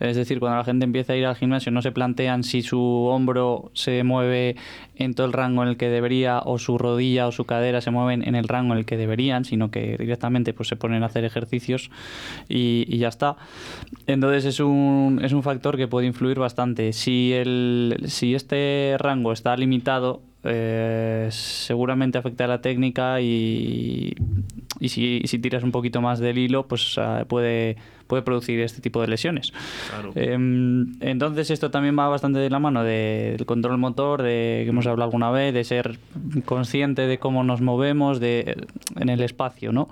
Es 0.00 0.16
decir, 0.16 0.40
cuando 0.40 0.58
la 0.58 0.64
gente 0.64 0.84
empieza 0.84 1.12
a 1.12 1.16
ir 1.16 1.26
al 1.26 1.36
gimnasio 1.36 1.72
no 1.72 1.82
se 1.82 1.92
plantean 1.92 2.42
si 2.42 2.62
su 2.62 2.80
hombro 2.80 3.70
se 3.74 4.02
mueve 4.04 4.56
en 4.96 5.14
todo 5.14 5.26
el 5.26 5.32
rango 5.32 5.62
en 5.62 5.70
el 5.70 5.76
que 5.76 5.88
debería 5.88 6.40
o 6.44 6.58
su 6.58 6.78
rodilla 6.78 7.26
o 7.26 7.32
su 7.32 7.44
cadera 7.44 7.80
se 7.80 7.90
mueven 7.90 8.26
en 8.26 8.34
el 8.34 8.46
rango 8.46 8.74
en 8.74 8.80
el 8.80 8.84
que 8.84 8.96
deberían, 8.96 9.44
sino 9.44 9.70
que 9.70 9.96
directamente 9.96 10.52
pues, 10.52 10.68
se 10.68 10.76
ponen 10.76 11.02
a 11.02 11.06
hacer 11.06 11.24
ejercicios 11.24 11.90
y, 12.48 12.84
y 12.88 12.98
ya 12.98 13.08
está. 13.08 13.36
Entonces 14.06 14.44
es 14.44 14.60
un, 14.60 15.20
es 15.22 15.32
un 15.32 15.42
factor 15.42 15.76
que 15.76 15.88
puede 15.88 16.06
influir 16.06 16.38
bastante. 16.38 16.92
Si, 16.92 17.32
el, 17.32 18.04
si 18.06 18.34
este 18.34 18.96
rango 18.98 19.32
está 19.32 19.56
limitado, 19.56 20.20
eh, 20.44 21.28
seguramente 21.30 22.18
afecta 22.18 22.44
a 22.44 22.48
la 22.48 22.60
técnica 22.60 23.20
y, 23.20 24.14
y 24.80 24.88
si, 24.88 25.22
si 25.24 25.38
tiras 25.38 25.62
un 25.62 25.72
poquito 25.72 26.00
más 26.00 26.18
del 26.18 26.38
hilo, 26.38 26.66
pues 26.66 26.98
ah, 26.98 27.24
puede, 27.28 27.76
puede 28.08 28.22
producir 28.22 28.58
este 28.60 28.80
tipo 28.80 29.00
de 29.00 29.06
lesiones. 29.08 29.52
Claro. 29.90 30.12
Em, 30.16 30.94
entonces 31.00 31.50
esto 31.50 31.70
también 31.70 31.96
va 31.98 32.08
bastante 32.08 32.40
de 32.40 32.50
la 32.50 32.58
mano 32.58 32.82
de- 32.82 33.34
del 33.36 33.46
control 33.46 33.78
motor, 33.78 34.22
de 34.22 34.62
que 34.64 34.70
hemos 34.70 34.86
hablado 34.86 35.08
alguna 35.10 35.30
vez, 35.30 35.54
de 35.54 35.62
ser 35.64 35.98
consciente 36.44 37.06
de 37.06 37.18
cómo 37.18 37.44
nos 37.44 37.60
movemos 37.60 38.18
de, 38.20 38.66
en 38.96 39.08
el 39.08 39.20
espacio, 39.22 39.72
¿no? 39.72 39.88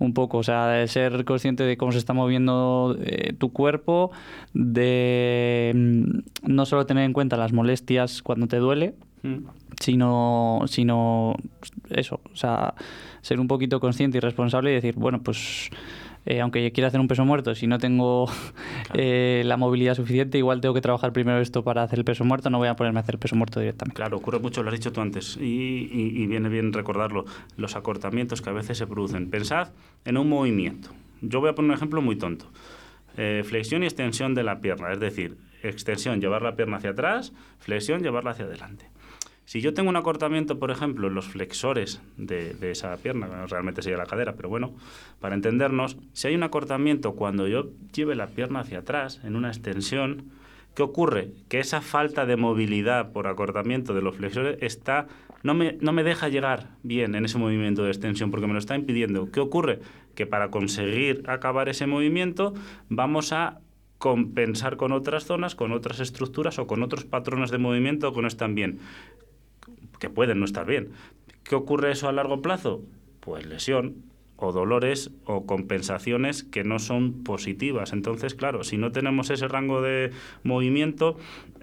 Un 0.00 0.12
poco, 0.12 0.38
o 0.38 0.42
sea, 0.42 0.66
de 0.68 0.88
ser 0.88 1.24
consciente 1.24 1.62
de 1.62 1.76
cómo 1.76 1.92
se 1.92 1.98
está 1.98 2.12
moviendo 2.12 2.96
eh, 3.00 3.32
tu 3.38 3.52
cuerpo, 3.52 4.10
de 4.54 5.72
mm, 5.74 6.50
no 6.52 6.66
solo 6.66 6.86
tener 6.86 7.04
en 7.04 7.12
cuenta 7.12 7.36
las 7.36 7.52
molestias 7.52 8.22
cuando 8.22 8.46
te 8.46 8.56
duele. 8.56 8.94
Sino, 9.80 10.60
sino 10.66 11.34
eso, 11.90 12.20
o 12.32 12.36
sea, 12.36 12.74
ser 13.22 13.40
un 13.40 13.48
poquito 13.48 13.80
consciente 13.80 14.18
y 14.18 14.20
responsable 14.20 14.70
y 14.70 14.74
decir, 14.74 14.94
bueno, 14.96 15.22
pues 15.22 15.70
eh, 16.26 16.40
aunque 16.40 16.72
quiera 16.72 16.88
hacer 16.88 17.00
un 17.00 17.08
peso 17.08 17.24
muerto, 17.24 17.54
si 17.54 17.66
no 17.66 17.78
tengo 17.78 18.26
eh, 18.94 19.42
la 19.44 19.56
movilidad 19.56 19.94
suficiente, 19.94 20.38
igual 20.38 20.60
tengo 20.60 20.74
que 20.74 20.80
trabajar 20.80 21.12
primero 21.12 21.38
esto 21.40 21.62
para 21.64 21.82
hacer 21.82 21.98
el 21.98 22.04
peso 22.04 22.24
muerto, 22.24 22.48
no 22.50 22.58
voy 22.58 22.68
a 22.68 22.76
ponerme 22.76 23.00
a 23.00 23.02
hacer 23.02 23.16
el 23.16 23.18
peso 23.18 23.36
muerto 23.36 23.60
directamente. 23.60 23.96
Claro, 23.96 24.16
ocurre 24.16 24.38
mucho, 24.38 24.62
lo 24.62 24.70
has 24.70 24.74
dicho 24.76 24.92
tú 24.92 25.00
antes, 25.00 25.36
y, 25.38 25.44
y- 25.92 26.22
y 26.22 26.26
viene 26.26 26.48
bien 26.48 26.72
recordarlo, 26.72 27.24
los 27.56 27.76
acortamientos 27.76 28.40
que 28.42 28.50
a 28.50 28.54
veces 28.54 28.78
se 28.78 28.86
producen. 28.86 29.28
Pensad 29.30 29.68
en 30.04 30.16
un 30.18 30.28
movimiento. 30.28 30.90
Yo 31.20 31.40
voy 31.40 31.50
a 31.50 31.54
poner 31.54 31.70
un 31.70 31.76
ejemplo 31.76 32.00
muy 32.02 32.16
tonto. 32.16 32.46
Eh, 33.16 33.42
flexión 33.44 33.82
y 33.82 33.86
extensión 33.86 34.34
de 34.34 34.42
la 34.42 34.60
pierna, 34.60 34.92
es 34.92 34.98
decir, 35.00 35.36
extensión, 35.62 36.20
llevar 36.20 36.42
la 36.42 36.56
pierna 36.56 36.78
hacia 36.78 36.90
atrás, 36.90 37.32
flexión, 37.58 38.02
llevarla 38.02 38.32
hacia 38.32 38.44
adelante. 38.44 38.86
Si 39.46 39.60
yo 39.60 39.74
tengo 39.74 39.90
un 39.90 39.96
acortamiento, 39.96 40.58
por 40.58 40.70
ejemplo, 40.70 41.08
en 41.08 41.14
los 41.14 41.26
flexores 41.26 42.00
de, 42.16 42.56
esa 42.70 42.96
pierna, 42.96 43.46
realmente 43.46 43.82
sería 43.82 43.98
la 43.98 44.06
cadera, 44.06 44.34
pero 44.36 44.48
bueno, 44.48 44.74
para 45.20 45.34
entendernos, 45.34 45.98
si 46.12 46.28
hay 46.28 46.34
un 46.34 46.42
acortamiento 46.42 47.12
cuando 47.12 47.46
yo 47.46 47.68
lleve 47.94 48.14
la 48.14 48.28
pierna 48.28 48.60
hacia 48.60 48.78
atrás 48.78 49.20
en 49.22 49.36
una 49.36 49.48
extensión, 49.48 50.30
¿qué 50.74 50.82
ocurre? 50.82 51.32
Que 51.48 51.60
esa 51.60 51.82
falta 51.82 52.24
de 52.24 52.36
movilidad 52.36 53.12
por 53.12 53.26
acortamiento 53.26 53.92
de 53.92 54.00
los 54.00 54.16
flexores 54.16 54.56
está, 54.62 55.08
no, 55.42 55.52
me, 55.52 55.76
no 55.80 55.92
me 55.92 56.04
deja 56.04 56.30
llegar 56.30 56.70
bien 56.82 57.14
en 57.14 57.26
ese 57.26 57.36
movimiento 57.36 57.84
de 57.84 57.90
extensión 57.90 58.30
porque 58.30 58.46
me 58.46 58.54
lo 58.54 58.58
está 58.58 58.76
impidiendo. 58.76 59.30
¿Qué 59.30 59.40
ocurre? 59.40 59.80
Que 60.14 60.26
para 60.26 60.50
conseguir 60.50 61.22
acabar 61.26 61.68
ese 61.68 61.86
movimiento 61.86 62.54
vamos 62.88 63.32
a 63.34 63.60
compensar 63.98 64.76
con 64.76 64.92
otras 64.92 65.24
zonas, 65.24 65.54
con 65.54 65.72
otras 65.72 66.00
estructuras 66.00 66.58
o 66.58 66.66
con 66.66 66.82
otros 66.82 67.04
patrones 67.04 67.50
de 67.50 67.58
movimiento 67.58 68.12
que 68.12 68.22
no 68.22 68.28
están 68.28 68.54
bien 68.54 68.80
que 69.98 70.10
pueden 70.10 70.40
no 70.40 70.44
estar 70.44 70.66
bien. 70.66 70.90
¿Qué 71.42 71.54
ocurre 71.54 71.92
eso 71.92 72.08
a 72.08 72.12
largo 72.12 72.42
plazo? 72.42 72.82
Pues 73.20 73.46
lesión 73.46 73.96
o 74.36 74.52
dolores 74.52 75.10
o 75.24 75.46
compensaciones 75.46 76.42
que 76.42 76.64
no 76.64 76.78
son 76.78 77.22
positivas. 77.24 77.92
Entonces, 77.92 78.34
claro, 78.34 78.64
si 78.64 78.76
no 78.76 78.92
tenemos 78.92 79.30
ese 79.30 79.48
rango 79.48 79.80
de 79.80 80.10
movimiento, 80.42 81.16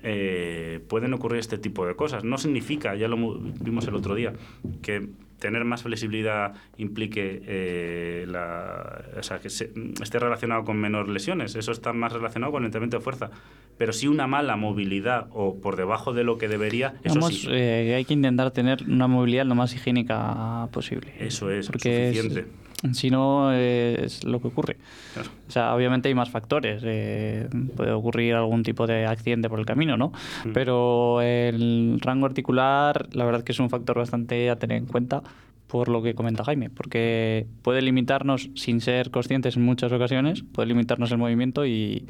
eh, 0.03 0.79
pueden 0.87 1.13
ocurrir 1.13 1.39
este 1.39 1.57
tipo 1.57 1.85
de 1.85 1.95
cosas. 1.95 2.23
No 2.23 2.37
significa, 2.37 2.95
ya 2.95 3.07
lo 3.07 3.17
vimos 3.59 3.87
el 3.87 3.95
otro 3.95 4.15
día, 4.15 4.33
que 4.81 5.09
tener 5.41 5.65
más 5.65 5.81
flexibilidad 5.83 6.53
implique 6.77 7.41
eh, 7.45 8.25
la, 8.27 9.01
o 9.19 9.23
sea, 9.23 9.39
que 9.39 9.49
se- 9.49 9.71
esté 10.01 10.19
relacionado 10.19 10.63
con 10.63 10.77
menor 10.77 11.09
lesiones. 11.09 11.55
Eso 11.55 11.71
está 11.71 11.91
más 11.91 12.13
relacionado 12.13 12.51
con 12.53 12.61
el 12.63 12.67
entrenamiento 12.67 12.97
de 12.97 13.03
fuerza. 13.03 13.31
Pero 13.77 13.91
si 13.91 14.07
una 14.07 14.27
mala 14.27 14.55
movilidad 14.55 15.27
o 15.31 15.59
por 15.59 15.75
debajo 15.75 16.13
de 16.13 16.23
lo 16.23 16.37
que 16.37 16.47
debería, 16.47 16.93
eso 17.03 17.15
Vamos, 17.15 17.41
sí. 17.41 17.47
eh, 17.49 17.95
hay 17.95 18.05
que 18.05 18.13
intentar 18.13 18.51
tener 18.51 18.83
una 18.87 19.07
movilidad 19.07 19.45
lo 19.45 19.55
más 19.55 19.73
higiénica 19.73 20.69
posible. 20.71 21.11
Eso 21.19 21.49
es, 21.49 21.67
Porque 21.67 22.09
es- 22.11 22.17
suficiente. 22.17 22.51
Si 22.93 23.09
no, 23.09 23.53
eh, 23.53 24.05
es 24.05 24.23
lo 24.23 24.41
que 24.41 24.47
ocurre. 24.47 24.77
Claro. 25.13 25.29
O 25.47 25.51
sea, 25.51 25.75
obviamente 25.75 26.09
hay 26.09 26.15
más 26.15 26.29
factores. 26.29 26.81
eh, 26.85 27.47
puede 27.75 27.91
ocurrir 27.91 28.35
algún 28.35 28.63
tipo 28.63 28.87
de 28.87 29.05
accidente 29.05 29.49
por 29.49 29.59
el 29.59 29.65
camino, 29.65 29.97
¿no? 29.97 30.11
Mm. 30.45 30.53
Pero 30.53 31.21
el 31.21 31.99
rango 32.01 32.25
articular, 32.25 33.07
la 33.13 33.25
verdad 33.25 33.43
que 33.43 33.51
es 33.51 33.59
un 33.59 33.69
factor 33.69 33.97
bastante 33.97 34.49
a 34.49 34.55
tener 34.55 34.77
en 34.77 34.85
cuenta 34.85 35.21
por 35.67 35.87
lo 35.87 36.01
que 36.03 36.15
comenta 36.15 36.43
Jaime, 36.43 36.69
porque 36.69 37.47
puede 37.61 37.81
limitarnos, 37.81 38.49
sin 38.55 38.81
ser 38.81 39.09
conscientes 39.09 39.55
en 39.55 39.63
muchas 39.63 39.91
ocasiones, 39.93 40.43
puede 40.43 40.67
limitarnos 40.67 41.11
el 41.13 41.17
movimiento 41.17 41.65
y, 41.65 42.05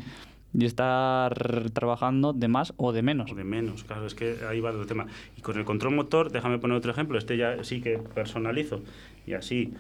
y 0.52 0.66
estar 0.66 1.70
trabajando 1.72 2.34
de 2.34 2.48
más 2.48 2.74
o 2.78 2.92
de 2.92 3.04
menos. 3.04 3.32
O 3.32 3.36
de 3.36 3.44
menos, 3.44 3.84
claro, 3.84 4.08
es 4.08 4.16
que 4.16 4.38
ahí 4.50 4.60
va 4.60 4.72
el 4.72 4.88
tema. 4.88 5.06
Y 5.38 5.42
con 5.42 5.60
el 5.60 5.66
control 5.66 5.94
motor, 5.94 6.32
déjame 6.32 6.58
poner 6.58 6.76
otro 6.76 6.92
ejemplo, 6.92 7.20
este 7.20 7.38
ya 7.38 7.64
sí 7.64 7.82
que 7.82 8.00
personalizo 8.00 8.82
y 9.28 9.34
así 9.34 9.74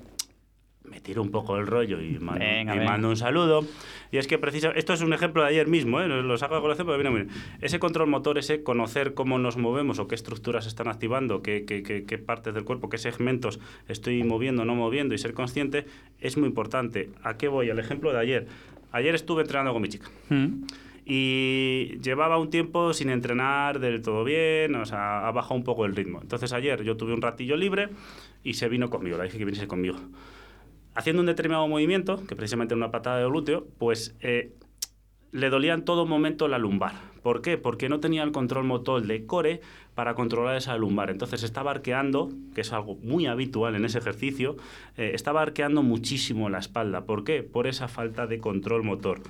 me 0.91 0.99
tiro 0.99 1.21
un 1.21 1.31
poco 1.31 1.57
el 1.57 1.65
rollo 1.65 2.01
y 2.01 2.19
mando, 2.19 2.43
Venga, 2.45 2.75
y 2.75 2.79
venga. 2.79 2.91
mando 2.91 3.09
un 3.09 3.15
saludo. 3.17 3.65
Y 4.11 4.17
es 4.17 4.27
que 4.27 4.37
precisa, 4.37 4.71
esto 4.75 4.93
es 4.93 5.01
un 5.01 5.13
ejemplo 5.13 5.41
de 5.41 5.47
ayer 5.49 5.67
mismo, 5.67 6.01
¿eh? 6.01 6.07
lo 6.07 6.37
saco 6.37 6.55
de 6.55 6.61
colación, 6.61 6.85
pero 6.85 6.97
viene 6.97 7.09
muy 7.09 7.21
bien. 7.23 7.33
Ese 7.61 7.79
control 7.79 8.07
motor, 8.09 8.37
ese 8.37 8.61
conocer 8.61 9.13
cómo 9.13 9.39
nos 9.39 9.55
movemos 9.57 9.99
o 9.99 10.07
qué 10.09 10.15
estructuras 10.15 10.67
están 10.67 10.89
activando, 10.89 11.41
qué, 11.41 11.63
qué, 11.65 11.81
qué, 11.81 12.03
qué 12.03 12.17
partes 12.17 12.53
del 12.53 12.65
cuerpo, 12.65 12.89
qué 12.89 12.97
segmentos 12.97 13.59
estoy 13.87 14.21
moviendo 14.23 14.63
o 14.63 14.65
no 14.65 14.75
moviendo 14.75 15.15
y 15.15 15.17
ser 15.17 15.33
consciente, 15.33 15.85
es 16.19 16.37
muy 16.37 16.47
importante. 16.49 17.09
¿A 17.23 17.37
qué 17.37 17.47
voy? 17.47 17.69
Al 17.69 17.79
ejemplo 17.79 18.11
de 18.11 18.19
ayer. 18.19 18.47
Ayer 18.91 19.15
estuve 19.15 19.43
entrenando 19.43 19.71
con 19.71 19.81
mi 19.81 19.87
chica 19.87 20.09
Mm. 20.29 20.65
y 21.05 21.97
llevaba 22.01 22.37
un 22.37 22.49
tiempo 22.49 22.93
sin 22.93 23.09
entrenar 23.09 23.79
del 23.79 24.01
todo 24.01 24.23
bien, 24.23 24.75
o 24.75 24.85
sea, 24.85 25.27
ha 25.27 25.31
bajado 25.31 25.55
un 25.55 25.63
poco 25.63 25.85
el 25.85 25.95
ritmo. 25.95 26.19
Entonces 26.21 26.53
ayer 26.53 26.83
yo 26.83 26.95
tuve 26.97 27.13
un 27.13 27.21
ratillo 27.21 27.55
libre 27.55 27.89
y 28.43 28.53
se 28.55 28.69
vino 28.69 28.89
conmigo, 28.89 29.17
le 29.17 29.23
dije 29.25 29.37
que 29.37 29.45
viniese 29.45 29.67
conmigo. 29.67 29.97
Haciendo 30.93 31.21
un 31.21 31.25
determinado 31.25 31.67
movimiento, 31.67 32.25
que 32.27 32.35
precisamente 32.35 32.73
era 32.73 32.77
una 32.77 32.91
patada 32.91 33.19
de 33.19 33.25
glúteo, 33.25 33.65
pues 33.77 34.15
eh, 34.19 34.53
le 35.31 35.49
dolía 35.49 35.73
en 35.73 35.85
todo 35.85 36.05
momento 36.05 36.47
la 36.47 36.57
lumbar. 36.57 36.93
¿Por 37.23 37.41
qué? 37.41 37.57
Porque 37.57 37.87
no 37.87 37.99
tenía 37.99 38.23
el 38.23 38.31
control 38.31 38.65
motor 38.65 39.01
de 39.05 39.25
core 39.25 39.61
para 39.93 40.15
controlar 40.15 40.57
esa 40.57 40.75
lumbar. 40.75 41.09
Entonces 41.09 41.43
estaba 41.43 41.71
arqueando, 41.71 42.29
que 42.55 42.61
es 42.61 42.73
algo 42.73 42.95
muy 42.95 43.27
habitual 43.27 43.75
en 43.75 43.85
ese 43.85 43.99
ejercicio, 43.99 44.57
eh, 44.97 45.11
estaba 45.13 45.41
arqueando 45.41 45.83
muchísimo 45.83 46.49
la 46.49 46.59
espalda. 46.59 47.05
¿Por 47.05 47.23
qué? 47.23 47.43
Por 47.43 47.67
esa 47.67 47.87
falta 47.87 48.27
de 48.27 48.39
control 48.39 48.83
motor. 48.83 49.21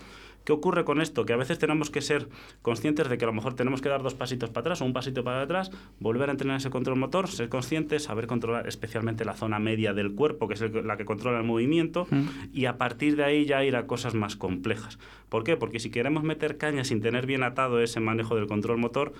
¿Qué 0.43 0.53
ocurre 0.53 0.83
con 0.85 1.01
esto? 1.01 1.25
Que 1.25 1.33
a 1.33 1.37
veces 1.37 1.59
tenemos 1.59 1.89
que 1.91 2.01
ser 2.01 2.27
conscientes 2.61 3.09
de 3.09 3.17
que 3.17 3.25
a 3.25 3.27
lo 3.27 3.33
mejor 3.33 3.53
tenemos 3.53 3.81
que 3.81 3.89
dar 3.89 4.01
dos 4.01 4.15
pasitos 4.15 4.49
para 4.49 4.61
atrás 4.61 4.81
o 4.81 4.85
un 4.85 4.93
pasito 4.93 5.23
para 5.23 5.41
atrás, 5.41 5.71
volver 5.99 6.29
a 6.29 6.31
entrenar 6.31 6.57
ese 6.57 6.69
control 6.69 6.97
motor, 6.97 7.27
ser 7.27 7.49
conscientes, 7.49 8.03
saber 8.03 8.27
controlar 8.27 8.67
especialmente 8.67 9.23
la 9.25 9.33
zona 9.33 9.59
media 9.59 9.93
del 9.93 10.13
cuerpo, 10.15 10.47
que 10.47 10.55
es 10.55 10.61
el- 10.61 10.85
la 10.87 10.97
que 10.97 11.05
controla 11.05 11.37
el 11.39 11.45
movimiento, 11.45 12.07
y 12.53 12.65
a 12.65 12.77
partir 12.77 13.15
de 13.15 13.23
ahí 13.23 13.45
ya 13.45 13.63
ir 13.63 13.75
a 13.75 13.85
cosas 13.87 14.13
más 14.15 14.35
complejas. 14.35 14.97
¿Por 15.29 15.43
qué? 15.43 15.57
Porque 15.57 15.79
si 15.79 15.91
queremos 15.91 16.23
meter 16.23 16.57
caña 16.57 16.83
sin 16.83 17.01
tener 17.01 17.25
bien 17.25 17.43
atado 17.43 17.79
ese 17.81 17.99
manejo 17.99 18.35
del 18.35 18.47
control 18.47 18.77
motor, 18.77 19.13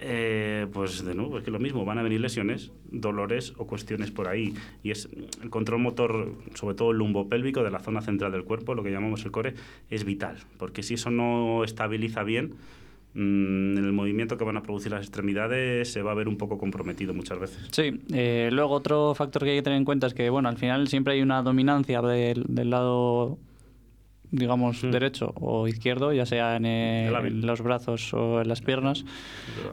eh, 0.00 0.66
pues 0.72 1.04
de 1.04 1.14
nuevo, 1.14 1.38
es 1.38 1.44
que 1.44 1.50
lo 1.50 1.58
mismo, 1.58 1.84
van 1.84 1.98
a 1.98 2.02
venir 2.02 2.20
lesiones, 2.20 2.72
dolores 2.90 3.54
o 3.58 3.66
cuestiones 3.66 4.10
por 4.10 4.28
ahí. 4.28 4.54
Y 4.82 4.90
es 4.90 5.08
el 5.42 5.50
control 5.50 5.80
motor, 5.80 6.34
sobre 6.54 6.74
todo 6.74 6.90
el 6.90 6.98
lumbopélvico 6.98 7.62
de 7.62 7.70
la 7.70 7.78
zona 7.78 8.00
central 8.00 8.32
del 8.32 8.44
cuerpo, 8.44 8.74
lo 8.74 8.82
que 8.82 8.90
llamamos 8.90 9.24
el 9.24 9.30
core, 9.30 9.54
es 9.90 10.04
vital. 10.04 10.36
Porque 10.58 10.82
si 10.82 10.94
eso 10.94 11.10
no 11.10 11.64
estabiliza 11.64 12.22
bien, 12.24 12.54
mm, 13.14 13.78
el 13.78 13.92
movimiento 13.92 14.36
que 14.36 14.44
van 14.44 14.56
a 14.56 14.62
producir 14.62 14.92
las 14.92 15.02
extremidades 15.02 15.92
se 15.92 16.02
va 16.02 16.12
a 16.12 16.14
ver 16.14 16.28
un 16.28 16.36
poco 16.36 16.58
comprometido 16.58 17.14
muchas 17.14 17.38
veces. 17.38 17.68
Sí, 17.70 18.00
eh, 18.12 18.50
luego 18.52 18.74
otro 18.74 19.14
factor 19.14 19.44
que 19.44 19.50
hay 19.50 19.56
que 19.58 19.62
tener 19.62 19.78
en 19.78 19.84
cuenta 19.84 20.06
es 20.06 20.14
que, 20.14 20.28
bueno, 20.30 20.48
al 20.48 20.56
final 20.56 20.88
siempre 20.88 21.14
hay 21.14 21.22
una 21.22 21.42
dominancia 21.42 22.02
del 22.02 22.70
lado, 22.70 23.38
digamos, 24.34 24.82
Mm. 24.82 24.90
derecho 24.90 25.32
o 25.36 25.68
izquierdo, 25.68 26.12
ya 26.12 26.26
sea 26.26 26.56
en, 26.56 26.66
El 26.66 27.14
hábil. 27.14 27.32
en 27.34 27.46
los 27.46 27.60
brazos 27.62 28.12
o 28.14 28.40
en 28.42 28.48
las 28.48 28.60
piernas, 28.60 29.04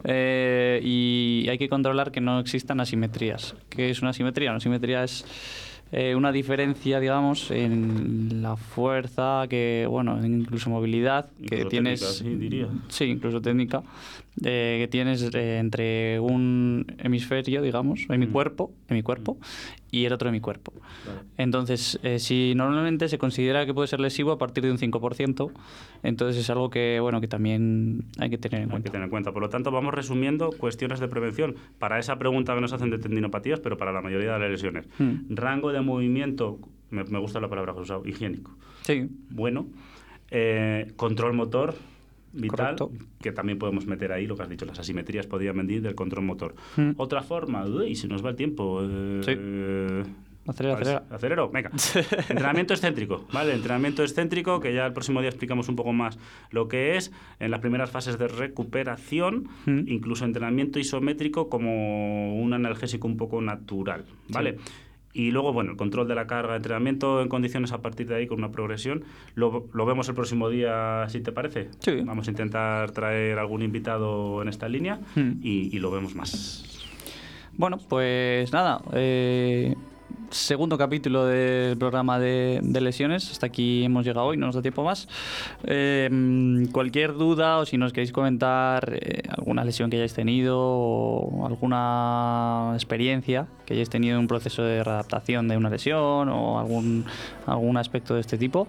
Eh, 0.04 0.80
y 0.84 1.48
hay 1.50 1.58
que 1.58 1.68
controlar 1.70 2.12
que 2.12 2.22
no 2.22 2.40
existan 2.40 2.80
asimetrías. 2.80 3.56
¿Qué 3.70 3.90
es 3.90 4.02
una 4.02 4.12
asimetría? 4.12 4.52
Una 4.52 4.58
asimetría 4.58 5.04
es 5.04 5.26
eh, 5.94 6.16
una 6.16 6.32
diferencia, 6.32 7.02
digamos, 7.02 7.52
en 7.52 8.42
la 8.42 8.56
fuerza, 8.56 9.44
que, 9.50 9.86
bueno, 9.90 10.26
incluso 10.26 10.70
movilidad 10.70 11.26
que 11.40 11.56
Incluso 11.56 11.68
tienes. 11.68 12.00
técnica, 12.00 12.24
sí, 12.30 12.36
diría. 12.36 12.68
Sí, 12.88 13.04
incluso 13.06 13.42
técnica, 13.42 13.84
eh, 14.44 14.78
que 14.80 14.88
tienes 14.90 15.22
eh, 15.34 15.58
entre 15.60 16.20
un 16.20 16.86
hemisferio, 17.00 17.62
digamos, 17.62 18.06
en 18.10 18.20
mi 18.20 18.28
Mm. 18.28 18.32
cuerpo, 18.32 18.72
en 18.88 18.96
mi 18.96 19.04
cuerpo, 19.04 19.38
y 19.92 20.06
el 20.06 20.14
otro 20.14 20.30
en 20.30 20.34
mi 20.34 20.40
cuerpo. 20.40 20.72
Entonces, 21.38 22.00
eh, 22.04 22.18
si 22.20 22.54
normalmente 22.56 23.10
se 23.10 23.18
considera 23.18 23.66
que 23.66 23.74
puede 23.74 23.88
ser 23.88 24.00
lesivo 24.00 24.32
a 24.32 24.38
partir 24.38 24.64
de 24.64 24.72
un 24.72 24.78
5%, 24.78 25.52
entonces 26.04 26.42
es 26.42 26.50
algo 26.50 26.70
que, 26.70 27.00
bueno, 27.02 27.20
que 27.20 27.28
también 27.28 28.06
hay 28.20 28.30
que 28.30 28.38
tener 28.38 28.60
en 28.62 28.64
Hay 28.64 28.68
que 28.68 28.72
cuenta. 28.72 28.92
tener 28.92 29.04
en 29.06 29.10
cuenta. 29.10 29.32
Por 29.34 29.42
lo 29.42 29.50
tanto, 29.50 29.70
vamos 29.72 29.94
resumiendo 29.94 30.50
cuestiones 30.52 31.00
de 31.02 31.08
prevención 31.10 31.56
para 31.78 32.00
esa 32.00 32.18
pregunta 32.18 32.56
que 32.56 32.62
nos 32.62 32.72
hacen 32.74 32.90
de 32.90 33.00
tendinopatías, 33.00 33.60
pero 33.60 33.78
para 33.78 33.92
la 33.92 34.02
mayoría 34.02 34.34
de 34.34 34.40
las 34.40 34.50
lesiones. 34.52 34.88
Mm. 34.98 35.36
Rango 35.36 35.72
de 35.74 35.82
movimiento, 35.82 36.58
me, 36.90 37.04
me 37.04 37.20
gusta 37.20 37.40
la 37.42 37.50
palabra 37.50 37.74
que 37.74 37.80
has 37.80 37.84
usado, 37.84 38.04
higiénico. 38.06 38.56
Sí, 38.84 39.08
Bueno. 39.30 39.68
Eh, 40.34 40.94
control 40.96 41.34
motor, 41.34 41.76
vital, 42.34 42.76
Correcto. 42.78 42.92
que 43.22 43.32
también 43.32 43.58
podemos 43.60 43.86
meter 43.86 44.12
ahí 44.12 44.26
lo 44.28 44.36
que 44.36 44.44
has 44.44 44.50
dicho, 44.50 44.66
las 44.66 44.80
asimetrías 44.80 45.28
podrían 45.28 45.58
venir 45.58 45.82
del 45.82 45.96
control 45.96 46.26
motor. 46.26 46.56
Mm. 46.78 46.92
Otra 46.98 47.22
forma, 47.24 47.66
uy, 47.66 47.96
se 47.96 48.08
nos 48.08 48.24
va 48.26 48.30
el 48.30 48.36
tiempo. 48.36 48.82
eh, 48.84 49.22
ver 49.26 49.26
si- 49.26 50.12
acelera. 50.50 51.04
Acelero, 51.12 51.50
venga. 51.52 51.70
entrenamiento 52.30 52.74
excéntrico, 52.74 53.26
¿vale? 53.32 53.54
Entrenamiento 53.54 54.02
excéntrico, 54.02 54.60
que 54.60 54.74
ya 54.74 54.86
el 54.88 54.94
próximo 54.94 55.20
día 55.22 55.30
explicamos 55.30 55.70
un 55.70 55.76
poco 55.76 55.94
más 55.94 56.18
lo 56.50 56.68
que 56.68 56.98
es, 56.98 57.12
en 57.40 57.52
las 57.52 57.60
primeras 57.60 57.92
fases 57.92 58.18
de 58.18 58.28
recuperación, 58.28 59.48
Mm. 59.66 59.88
incluso 59.88 60.26
entrenamiento 60.26 60.80
isométrico 60.80 61.50
como 61.50 62.36
un 62.42 62.54
analgésico 62.54 63.08
un 63.08 63.18
poco 63.18 63.42
natural, 63.42 64.06
¿vale? 64.30 64.58
Y 65.14 65.32
luego, 65.32 65.52
bueno, 65.54 65.72
el 65.72 65.78
control 65.78 66.08
de 66.08 66.16
la 66.16 66.26
carga 66.28 66.52
de 66.52 66.58
entrenamiento 66.58 67.22
en 67.22 67.28
condiciones 67.28 67.72
a 67.72 67.82
partir 67.82 68.08
de 68.08 68.16
ahí 68.16 68.28
con 68.28 68.38
una 68.40 68.52
progresión. 68.52 69.04
Lo, 69.36 69.68
lo 69.74 69.86
vemos 69.86 70.08
el 70.10 70.16
próximo 70.16 70.50
día, 70.50 71.06
si 71.10 71.22
te 71.22 71.32
parece. 71.32 71.70
Sí. 71.80 72.02
Vamos 72.04 72.28
a 72.28 72.32
intentar 72.32 72.92
traer 72.92 73.38
algún 73.40 73.62
invitado 73.62 74.42
en 74.42 74.48
esta 74.48 74.70
línea 74.70 75.00
Mm. 75.16 75.32
y, 75.44 75.76
y 75.76 75.80
lo 75.80 75.92
vemos 75.92 76.16
más. 76.16 76.64
Bueno, 77.58 77.78
pues 77.90 78.52
nada. 78.54 78.82
eh, 78.94 79.76
segundo 80.32 80.78
capítulo 80.78 81.26
del 81.26 81.78
programa 81.78 82.20
de, 82.20 82.60
de 82.64 82.82
lesiones. 82.82 83.30
Hasta 83.32 83.48
aquí 83.48 83.84
hemos 83.84 84.06
llegado 84.06 84.28
hoy, 84.28 84.38
no 84.38 84.48
nos 84.48 84.56
da 84.56 84.62
tiempo 84.62 84.84
más. 84.84 85.08
Eh, 85.64 86.10
mm, 86.12 86.66
cualquier 86.68 87.14
duda 87.14 87.60
o 87.60 87.66
si 87.66 87.78
nos 87.78 87.94
queréis 87.94 88.12
comentar 88.12 88.94
eh, 88.94 89.24
alguna 89.30 89.64
lesión 89.64 89.90
que 89.90 89.98
hayáis 89.98 90.14
tenido 90.14 90.58
o 90.60 91.46
alguna 91.46 92.72
experiencia 92.74 93.48
que 93.66 93.74
hayáis 93.74 93.90
tenido 93.90 94.16
en 94.16 94.22
un 94.22 94.28
proceso 94.28 94.64
de 94.64 94.84
readaptación 94.84 95.48
de 95.48 95.58
una 95.58 95.70
lesión 95.70 96.30
o 96.30 96.60
algún, 96.60 97.06
algún 97.46 97.78
aspecto 97.78 98.16
de 98.16 98.22
este 98.22 98.38
tipo. 98.38 98.68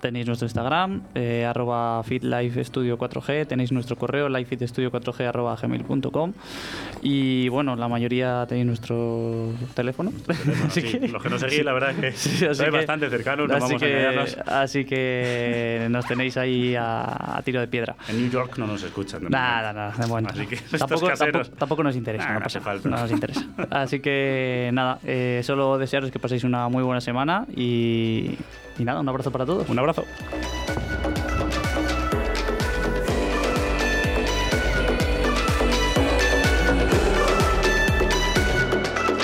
Tenéis 0.00 0.26
nuestro 0.26 0.46
Instagram, 0.46 1.02
eh, 1.14 1.44
arroba 1.44 2.02
fitlifestudio4g, 2.04 3.46
tenéis 3.46 3.72
nuestro 3.72 3.96
correo 3.96 4.28
lifefitstudio4g 4.28 5.26
arroba 5.28 5.56
gmail.com 5.56 6.32
y 7.02 7.48
bueno, 7.48 7.76
la 7.76 7.88
mayoría 7.88 8.44
tenéis 8.48 8.66
nuestro 8.66 9.52
teléfono. 9.74 10.12
Así 10.66 10.80
Sí, 10.82 10.98
que- 10.98 11.08
los 11.08 11.22
que 11.22 11.28
nos 11.28 11.40
seguís, 11.40 11.64
la 11.64 11.72
verdad 11.72 11.90
es 11.90 11.96
que 11.96 12.12
Sí, 12.38 12.44
así 12.46 12.64
que- 12.64 12.70
bastante 12.70 13.10
cercanos, 13.10 13.48
no 13.48 13.54
así 13.56 13.74
vamos 13.74 13.82
a 13.82 13.86
que-. 13.86 14.36
Así 14.46 14.84
que 14.84 15.86
nos 15.90 16.06
tenéis 16.06 16.36
ahí 16.36 16.74
a, 16.76 17.36
a 17.38 17.42
tiro 17.42 17.60
de 17.60 17.68
piedra. 17.68 17.96
En 18.08 18.20
New 18.22 18.30
York 18.30 18.56
no 18.58 18.66
nos 18.66 18.82
escuchan. 18.82 19.22
Nada, 19.28 19.72
nada, 19.72 19.94
de 19.98 20.06
momento. 20.06 20.32
Así 20.32 20.46
que 20.46 20.54
estos 20.72 20.78
tampoco, 20.80 21.08
tampoco, 21.12 21.44
tampoco 21.56 21.82
nos 21.82 21.96
interesa, 21.96 22.24
Nah, 22.26 22.32
no 22.34 22.38
no 22.38 22.44
pasa 22.44 22.58
hace 22.58 22.66
nada, 22.68 22.80
falta. 22.80 22.88
no 22.88 23.02
nos 23.02 23.10
interesa. 23.10 23.46
Así 23.70 24.00
que 24.00 24.70
nada, 24.72 24.98
eh, 25.04 25.40
solo 25.44 25.78
desearos 25.78 26.10
que 26.10 26.18
paséis 26.18 26.44
una 26.44 26.68
muy 26.68 26.82
buena 26.82 27.00
semana 27.00 27.46
y, 27.56 28.36
y 28.78 28.84
nada, 28.84 29.00
un 29.00 29.08
abrazo 29.08 29.30
para 29.30 29.44
todos. 29.44 29.68
Un 29.68 29.78
abrazo. 29.78 30.04